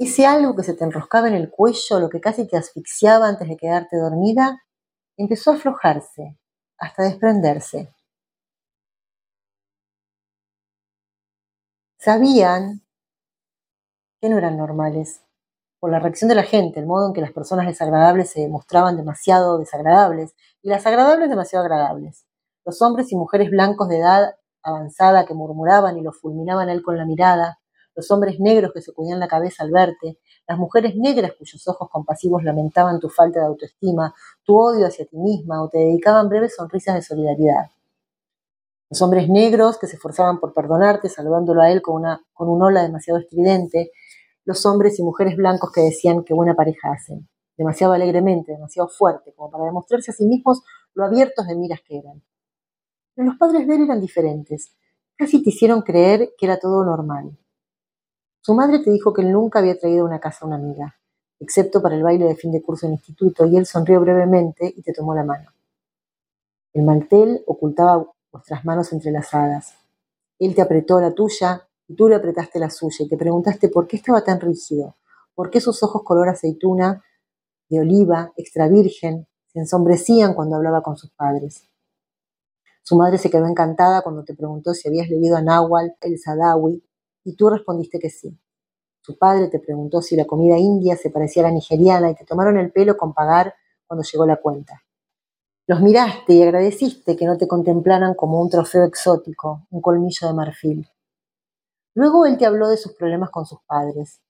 Ese 0.00 0.26
algo 0.26 0.56
que 0.56 0.64
se 0.64 0.74
te 0.74 0.82
enroscaba 0.82 1.28
en 1.28 1.34
el 1.34 1.50
cuello, 1.50 2.00
lo 2.00 2.08
que 2.08 2.20
casi 2.20 2.48
te 2.48 2.56
asfixiaba 2.56 3.28
antes 3.28 3.48
de 3.48 3.56
quedarte 3.56 3.96
dormida, 3.96 4.60
empezó 5.16 5.52
a 5.52 5.54
aflojarse, 5.56 6.36
hasta 6.78 7.04
desprenderse. 7.04 7.94
Sabían 11.98 12.82
que 14.20 14.28
no 14.28 14.38
eran 14.38 14.56
normales, 14.56 15.22
por 15.80 15.90
la 15.90 16.00
reacción 16.00 16.28
de 16.28 16.34
la 16.36 16.44
gente, 16.44 16.80
el 16.80 16.86
modo 16.86 17.08
en 17.08 17.14
que 17.14 17.20
las 17.20 17.32
personas 17.32 17.66
desagradables 17.66 18.30
se 18.30 18.48
mostraban 18.48 18.96
demasiado 18.96 19.58
desagradables 19.58 20.34
y 20.62 20.70
las 20.70 20.86
agradables 20.86 21.30
demasiado 21.30 21.64
agradables. 21.64 22.26
Los 22.64 22.82
hombres 22.82 23.12
y 23.12 23.16
mujeres 23.16 23.50
blancos 23.50 23.88
de 23.88 23.98
edad 23.98 24.36
avanzada 24.62 25.26
que 25.26 25.34
murmuraban 25.34 25.98
y 25.98 26.02
lo 26.02 26.12
fulminaban 26.12 26.68
a 26.70 26.72
él 26.72 26.82
con 26.82 26.96
la 26.98 27.06
mirada, 27.06 27.60
los 27.94 28.10
hombres 28.10 28.40
negros 28.40 28.72
que 28.72 28.80
se 28.80 28.92
la 28.96 29.28
cabeza 29.28 29.62
al 29.62 29.70
verte, 29.70 30.18
las 30.46 30.58
mujeres 30.58 30.96
negras 30.96 31.32
cuyos 31.38 31.66
ojos 31.68 31.88
compasivos 31.90 32.42
lamentaban 32.42 33.00
tu 33.00 33.08
falta 33.08 33.40
de 33.40 33.46
autoestima, 33.46 34.14
tu 34.44 34.56
odio 34.58 34.86
hacia 34.86 35.06
ti 35.06 35.16
misma 35.16 35.62
o 35.62 35.68
te 35.68 35.78
dedicaban 35.78 36.28
breves 36.28 36.56
sonrisas 36.56 36.94
de 36.96 37.02
solidaridad. 37.02 37.70
Los 38.90 39.00
hombres 39.02 39.28
negros 39.28 39.78
que 39.78 39.86
se 39.86 39.96
esforzaban 39.96 40.38
por 40.38 40.52
perdonarte, 40.52 41.08
saludándolo 41.08 41.62
a 41.62 41.70
él 41.70 41.82
con, 41.82 41.96
una, 41.96 42.22
con 42.32 42.48
un 42.48 42.62
hola 42.62 42.82
demasiado 42.82 43.18
estridente, 43.18 43.90
los 44.44 44.66
hombres 44.66 44.98
y 44.98 45.02
mujeres 45.02 45.36
blancos 45.36 45.72
que 45.72 45.80
decían 45.80 46.22
que 46.22 46.34
buena 46.34 46.54
pareja 46.54 46.92
hacen, 46.92 47.28
demasiado 47.56 47.94
alegremente, 47.94 48.52
demasiado 48.52 48.88
fuerte, 48.88 49.32
como 49.34 49.50
para 49.50 49.64
demostrarse 49.64 50.10
a 50.10 50.14
sí 50.14 50.26
mismos 50.26 50.62
lo 50.94 51.04
abiertos 51.04 51.46
de 51.46 51.56
miras 51.56 51.80
que 51.86 51.98
eran. 51.98 52.22
Pero 53.14 53.28
los 53.28 53.38
padres 53.38 53.66
de 53.66 53.74
él 53.74 53.82
eran 53.84 54.00
diferentes, 54.00 54.76
casi 55.16 55.42
te 55.42 55.50
hicieron 55.50 55.82
creer 55.82 56.34
que 56.36 56.46
era 56.46 56.58
todo 56.58 56.84
normal. 56.84 57.36
Su 58.46 58.52
madre 58.52 58.80
te 58.80 58.90
dijo 58.90 59.14
que 59.14 59.22
él 59.22 59.32
nunca 59.32 59.60
había 59.60 59.78
traído 59.78 60.04
una 60.04 60.20
casa 60.20 60.40
a 60.42 60.46
una 60.46 60.56
amiga, 60.56 60.94
excepto 61.40 61.80
para 61.80 61.94
el 61.94 62.02
baile 62.02 62.26
de 62.26 62.36
fin 62.36 62.52
de 62.52 62.60
curso 62.60 62.84
en 62.84 62.92
instituto, 62.92 63.46
y 63.46 63.56
él 63.56 63.64
sonrió 63.64 64.02
brevemente 64.02 64.70
y 64.76 64.82
te 64.82 64.92
tomó 64.92 65.14
la 65.14 65.24
mano. 65.24 65.50
El 66.74 66.84
mantel 66.84 67.42
ocultaba 67.46 68.04
vuestras 68.30 68.62
manos 68.66 68.92
entrelazadas. 68.92 69.72
Él 70.38 70.54
te 70.54 70.60
apretó 70.60 71.00
la 71.00 71.14
tuya 71.14 71.66
y 71.88 71.96
tú 71.96 72.06
le 72.06 72.16
apretaste 72.16 72.58
la 72.58 72.68
suya 72.68 73.06
y 73.06 73.08
te 73.08 73.16
preguntaste 73.16 73.70
por 73.70 73.86
qué 73.86 73.96
estaba 73.96 74.22
tan 74.22 74.38
rígido, 74.38 74.94
por 75.34 75.48
qué 75.48 75.62
sus 75.62 75.82
ojos 75.82 76.02
color 76.02 76.28
aceituna, 76.28 77.02
de 77.70 77.80
oliva, 77.80 78.34
extra 78.36 78.68
virgen, 78.68 79.26
se 79.54 79.60
ensombrecían 79.60 80.34
cuando 80.34 80.56
hablaba 80.56 80.82
con 80.82 80.98
sus 80.98 81.10
padres. 81.12 81.66
Su 82.82 82.96
madre 82.96 83.16
se 83.16 83.30
quedó 83.30 83.46
encantada 83.46 84.02
cuando 84.02 84.22
te 84.22 84.34
preguntó 84.34 84.74
si 84.74 84.86
habías 84.86 85.08
leído 85.08 85.34
a 85.34 85.40
Nahual 85.40 85.96
el 86.02 86.18
Sadawi 86.18 86.84
y 87.24 87.34
tú 87.34 87.50
respondiste 87.50 87.98
que 87.98 88.10
sí. 88.10 88.38
Su 89.00 89.18
padre 89.18 89.48
te 89.48 89.58
preguntó 89.58 90.00
si 90.00 90.16
la 90.16 90.24
comida 90.24 90.56
india 90.56 90.96
se 90.96 91.10
parecía 91.10 91.42
a 91.42 91.48
la 91.48 91.54
nigeriana 91.54 92.10
y 92.10 92.14
te 92.14 92.24
tomaron 92.24 92.58
el 92.58 92.72
pelo 92.72 92.96
con 92.96 93.12
pagar 93.12 93.54
cuando 93.86 94.02
llegó 94.02 94.26
la 94.26 94.36
cuenta. 94.36 94.82
Los 95.66 95.80
miraste 95.80 96.34
y 96.34 96.42
agradeciste 96.42 97.16
que 97.16 97.26
no 97.26 97.38
te 97.38 97.48
contemplaran 97.48 98.14
como 98.14 98.40
un 98.40 98.50
trofeo 98.50 98.84
exótico, 98.84 99.66
un 99.70 99.80
colmillo 99.80 100.28
de 100.28 100.34
marfil. 100.34 100.88
Luego 101.94 102.26
él 102.26 102.36
te 102.36 102.44
habló 102.44 102.68
de 102.68 102.76
sus 102.76 102.92
problemas 102.92 103.30
con 103.30 103.46
sus 103.46 103.60
padres, 103.66 104.20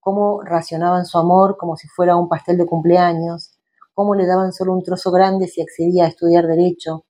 cómo 0.00 0.42
racionaban 0.42 1.06
su 1.06 1.18
amor 1.18 1.56
como 1.56 1.76
si 1.76 1.88
fuera 1.88 2.16
un 2.16 2.28
pastel 2.28 2.58
de 2.58 2.66
cumpleaños, 2.66 3.58
cómo 3.94 4.14
le 4.14 4.26
daban 4.26 4.52
solo 4.52 4.72
un 4.72 4.82
trozo 4.82 5.10
grande 5.10 5.46
si 5.46 5.62
accedía 5.62 6.04
a 6.04 6.08
estudiar 6.08 6.46
derecho. 6.46 7.04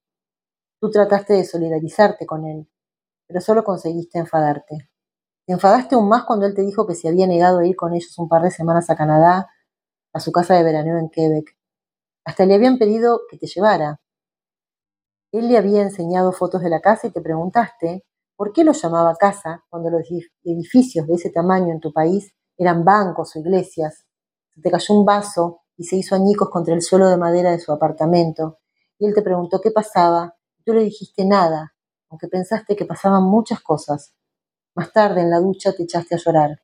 Tú 0.80 0.90
trataste 0.90 1.34
de 1.34 1.44
solidarizarte 1.44 2.26
con 2.26 2.44
él, 2.44 2.68
pero 3.26 3.40
solo 3.40 3.64
conseguiste 3.64 4.18
enfadarte. 4.18 4.91
Te 5.46 5.52
enfadaste 5.52 5.96
aún 5.96 6.08
más 6.08 6.24
cuando 6.24 6.46
él 6.46 6.54
te 6.54 6.62
dijo 6.62 6.86
que 6.86 6.94
se 6.94 7.08
había 7.08 7.26
negado 7.26 7.58
a 7.58 7.66
ir 7.66 7.74
con 7.74 7.94
ellos 7.94 8.16
un 8.18 8.28
par 8.28 8.42
de 8.42 8.52
semanas 8.52 8.90
a 8.90 8.96
Canadá, 8.96 9.48
a 10.12 10.20
su 10.20 10.30
casa 10.30 10.54
de 10.54 10.62
veraneo 10.62 10.98
en 10.98 11.10
Quebec. 11.10 11.56
Hasta 12.24 12.46
le 12.46 12.54
habían 12.54 12.78
pedido 12.78 13.22
que 13.28 13.38
te 13.38 13.48
llevara. 13.48 14.00
Él 15.32 15.48
le 15.48 15.58
había 15.58 15.82
enseñado 15.82 16.30
fotos 16.30 16.62
de 16.62 16.70
la 16.70 16.80
casa 16.80 17.08
y 17.08 17.10
te 17.10 17.20
preguntaste 17.20 18.04
por 18.36 18.52
qué 18.52 18.62
lo 18.62 18.72
llamaba 18.72 19.16
casa 19.16 19.64
cuando 19.68 19.90
los 19.90 20.02
edificios 20.44 21.06
de 21.08 21.14
ese 21.14 21.30
tamaño 21.30 21.72
en 21.72 21.80
tu 21.80 21.92
país 21.92 22.34
eran 22.56 22.84
bancos 22.84 23.34
o 23.34 23.40
iglesias. 23.40 24.06
Se 24.54 24.60
te 24.60 24.70
cayó 24.70 24.94
un 24.94 25.04
vaso 25.04 25.62
y 25.76 25.84
se 25.84 25.96
hizo 25.96 26.14
añicos 26.14 26.50
contra 26.50 26.74
el 26.74 26.82
suelo 26.82 27.08
de 27.08 27.16
madera 27.16 27.50
de 27.50 27.58
su 27.58 27.72
apartamento. 27.72 28.58
Y 28.98 29.06
él 29.06 29.14
te 29.14 29.22
preguntó 29.22 29.60
qué 29.60 29.72
pasaba. 29.72 30.36
Y 30.58 30.62
tú 30.62 30.74
le 30.74 30.84
dijiste 30.84 31.24
nada, 31.24 31.74
aunque 32.10 32.28
pensaste 32.28 32.76
que 32.76 32.84
pasaban 32.84 33.24
muchas 33.24 33.60
cosas. 33.60 34.14
Más 34.74 34.90
tarde, 34.92 35.20
en 35.20 35.30
la 35.30 35.38
ducha, 35.38 35.72
te 35.72 35.82
echaste 35.82 36.14
a 36.14 36.18
llorar. 36.18 36.62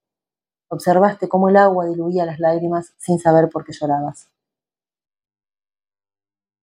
Observaste 0.70 1.28
cómo 1.28 1.48
el 1.50 1.56
agua 1.56 1.86
diluía 1.86 2.24
las 2.24 2.40
lágrimas 2.40 2.94
sin 2.96 3.18
saber 3.18 3.50
por 3.50 3.64
qué 3.64 3.72
llorabas. 3.72 4.30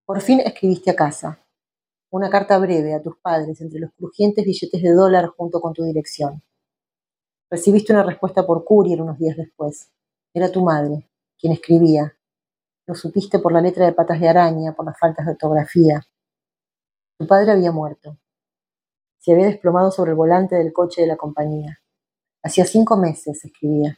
Por 0.06 0.22
fin 0.22 0.40
escribiste 0.40 0.92
a 0.92 0.96
casa. 0.96 1.40
Una 2.12 2.30
carta 2.30 2.58
breve 2.58 2.96
a 2.96 3.02
tus 3.02 3.18
padres 3.18 3.62
entre 3.62 3.80
los 3.80 3.92
crujientes 3.94 4.44
billetes 4.44 4.82
de 4.82 4.92
dólar 4.94 5.28
junto 5.28 5.62
con 5.62 5.74
tu 5.74 5.84
dirección. 5.84 6.42
Recibiste 7.50 7.94
una 7.94 8.04
respuesta 8.04 8.46
por 8.46 8.64
courier 8.66 9.02
unos 9.02 9.20
días 9.20 9.38
después. 9.38 9.92
Era 10.34 10.52
tu 10.52 10.64
madre, 10.64 11.10
quien 11.38 11.54
escribía. 11.54 12.18
Lo 12.88 12.96
supiste 12.96 13.40
por 13.40 13.52
la 13.52 13.62
letra 13.62 13.86
de 13.86 13.94
patas 13.94 14.20
de 14.20 14.30
araña, 14.30 14.74
por 14.74 14.86
las 14.86 14.98
faltas 14.98 15.26
de 15.26 15.34
ortografía. 15.34 16.02
Tu 17.20 17.28
padre 17.28 17.52
había 17.52 17.72
muerto 17.72 18.18
se 19.26 19.32
había 19.32 19.48
desplomado 19.48 19.90
sobre 19.90 20.12
el 20.12 20.18
volante 20.18 20.56
del 20.56 20.72
coche 20.72 21.02
de 21.02 21.08
la 21.08 21.18
compañía. 21.18 21.80
Hacía 22.44 22.64
cinco 22.64 22.96
meses, 22.96 23.44
escribía. 23.44 23.98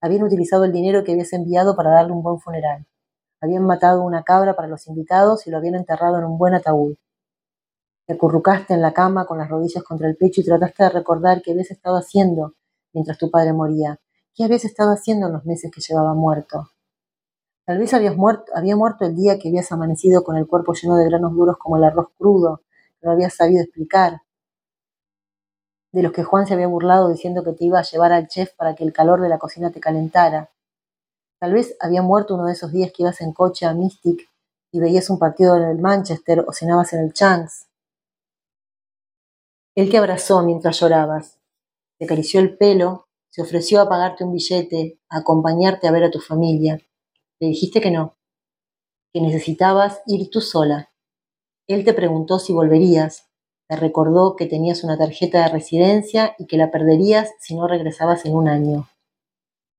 Habían 0.00 0.24
utilizado 0.24 0.64
el 0.64 0.72
dinero 0.72 1.04
que 1.04 1.12
habías 1.12 1.32
enviado 1.32 1.76
para 1.76 1.90
darle 1.90 2.10
un 2.10 2.24
buen 2.24 2.40
funeral. 2.40 2.84
Habían 3.40 3.64
matado 3.64 4.02
una 4.02 4.24
cabra 4.24 4.56
para 4.56 4.66
los 4.66 4.88
invitados 4.88 5.46
y 5.46 5.52
lo 5.52 5.58
habían 5.58 5.76
enterrado 5.76 6.18
en 6.18 6.24
un 6.24 6.36
buen 6.36 6.52
ataúd. 6.52 6.96
Te 8.08 8.14
acurrucaste 8.14 8.74
en 8.74 8.82
la 8.82 8.92
cama 8.92 9.24
con 9.24 9.38
las 9.38 9.48
rodillas 9.48 9.84
contra 9.84 10.08
el 10.08 10.16
pecho 10.16 10.40
y 10.40 10.44
trataste 10.44 10.82
de 10.82 10.90
recordar 10.90 11.42
qué 11.42 11.52
habías 11.52 11.70
estado 11.70 11.96
haciendo 11.96 12.54
mientras 12.92 13.18
tu 13.18 13.30
padre 13.30 13.52
moría. 13.52 14.00
¿Qué 14.34 14.42
habías 14.42 14.64
estado 14.64 14.90
haciendo 14.90 15.28
en 15.28 15.34
los 15.34 15.44
meses 15.44 15.70
que 15.72 15.80
llevaba 15.80 16.12
muerto? 16.14 16.72
Tal 17.64 17.78
vez 17.78 17.94
habías 17.94 18.16
muerto, 18.16 18.50
había 18.52 18.74
muerto 18.74 19.06
el 19.06 19.14
día 19.14 19.38
que 19.38 19.46
habías 19.46 19.70
amanecido 19.70 20.24
con 20.24 20.36
el 20.36 20.48
cuerpo 20.48 20.74
lleno 20.74 20.96
de 20.96 21.04
granos 21.04 21.34
duros 21.34 21.56
como 21.56 21.76
el 21.76 21.84
arroz 21.84 22.08
crudo 22.18 22.62
no 23.06 23.12
habías 23.12 23.34
sabido 23.34 23.62
explicar, 23.62 24.22
de 25.96 26.02
los 26.02 26.12
que 26.12 26.24
Juan 26.24 26.46
se 26.46 26.52
había 26.52 26.66
burlado 26.66 27.08
diciendo 27.08 27.42
que 27.42 27.54
te 27.54 27.64
iba 27.64 27.78
a 27.78 27.82
llevar 27.82 28.12
al 28.12 28.28
chef 28.28 28.52
para 28.54 28.74
que 28.74 28.84
el 28.84 28.92
calor 28.92 29.22
de 29.22 29.30
la 29.30 29.38
cocina 29.38 29.70
te 29.70 29.80
calentara. 29.80 30.50
Tal 31.40 31.54
vez 31.54 31.74
había 31.80 32.02
muerto 32.02 32.34
uno 32.34 32.44
de 32.44 32.52
esos 32.52 32.70
días 32.70 32.92
que 32.92 33.02
ibas 33.02 33.22
en 33.22 33.32
coche 33.32 33.64
a 33.64 33.72
Mystic 33.72 34.28
y 34.72 34.78
veías 34.78 35.08
un 35.08 35.18
partido 35.18 35.56
en 35.56 35.62
el 35.62 35.78
Manchester 35.78 36.44
o 36.46 36.52
cenabas 36.52 36.92
en 36.92 37.00
el 37.00 37.14
Chance. 37.14 37.68
Él 39.74 39.90
te 39.90 39.96
abrazó 39.96 40.42
mientras 40.42 40.78
llorabas, 40.80 41.38
te 41.98 42.04
acarició 42.04 42.40
el 42.40 42.58
pelo, 42.58 43.08
se 43.30 43.40
ofreció 43.40 43.80
a 43.80 43.88
pagarte 43.88 44.22
un 44.22 44.34
billete, 44.34 45.00
a 45.08 45.20
acompañarte 45.20 45.88
a 45.88 45.92
ver 45.92 46.04
a 46.04 46.10
tu 46.10 46.20
familia. 46.20 46.78
Le 47.40 47.48
dijiste 47.48 47.80
que 47.80 47.90
no, 47.90 48.18
que 49.14 49.22
necesitabas 49.22 50.02
ir 50.04 50.28
tú 50.28 50.42
sola. 50.42 50.92
Él 51.66 51.86
te 51.86 51.94
preguntó 51.94 52.38
si 52.38 52.52
volverías, 52.52 53.25
te 53.68 53.76
recordó 53.76 54.36
que 54.36 54.46
tenías 54.46 54.84
una 54.84 54.96
tarjeta 54.96 55.42
de 55.42 55.48
residencia 55.48 56.36
y 56.38 56.46
que 56.46 56.56
la 56.56 56.70
perderías 56.70 57.32
si 57.40 57.56
no 57.56 57.66
regresabas 57.66 58.24
en 58.24 58.34
un 58.34 58.48
año. 58.48 58.88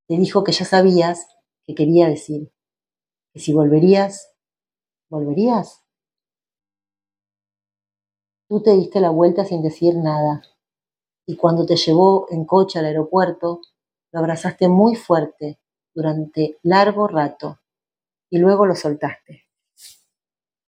Te 0.07 0.17
dijo 0.17 0.43
que 0.43 0.51
ya 0.51 0.65
sabías 0.65 1.27
que 1.65 1.75
quería 1.75 2.07
decir, 2.09 2.51
que 3.33 3.39
si 3.39 3.53
volverías, 3.53 4.33
¿volverías? 5.09 5.83
Tú 8.49 8.61
te 8.61 8.71
diste 8.71 8.99
la 8.99 9.09
vuelta 9.09 9.45
sin 9.45 9.61
decir 9.61 9.95
nada, 9.95 10.41
y 11.25 11.35
cuando 11.35 11.65
te 11.65 11.75
llevó 11.75 12.27
en 12.29 12.45
coche 12.45 12.79
al 12.79 12.85
aeropuerto, 12.85 13.61
lo 14.11 14.19
abrazaste 14.19 14.69
muy 14.69 14.95
fuerte 14.95 15.59
durante 15.93 16.57
largo 16.63 17.07
rato 17.07 17.59
y 18.29 18.37
luego 18.37 18.65
lo 18.65 18.75
soltaste. 18.75 19.46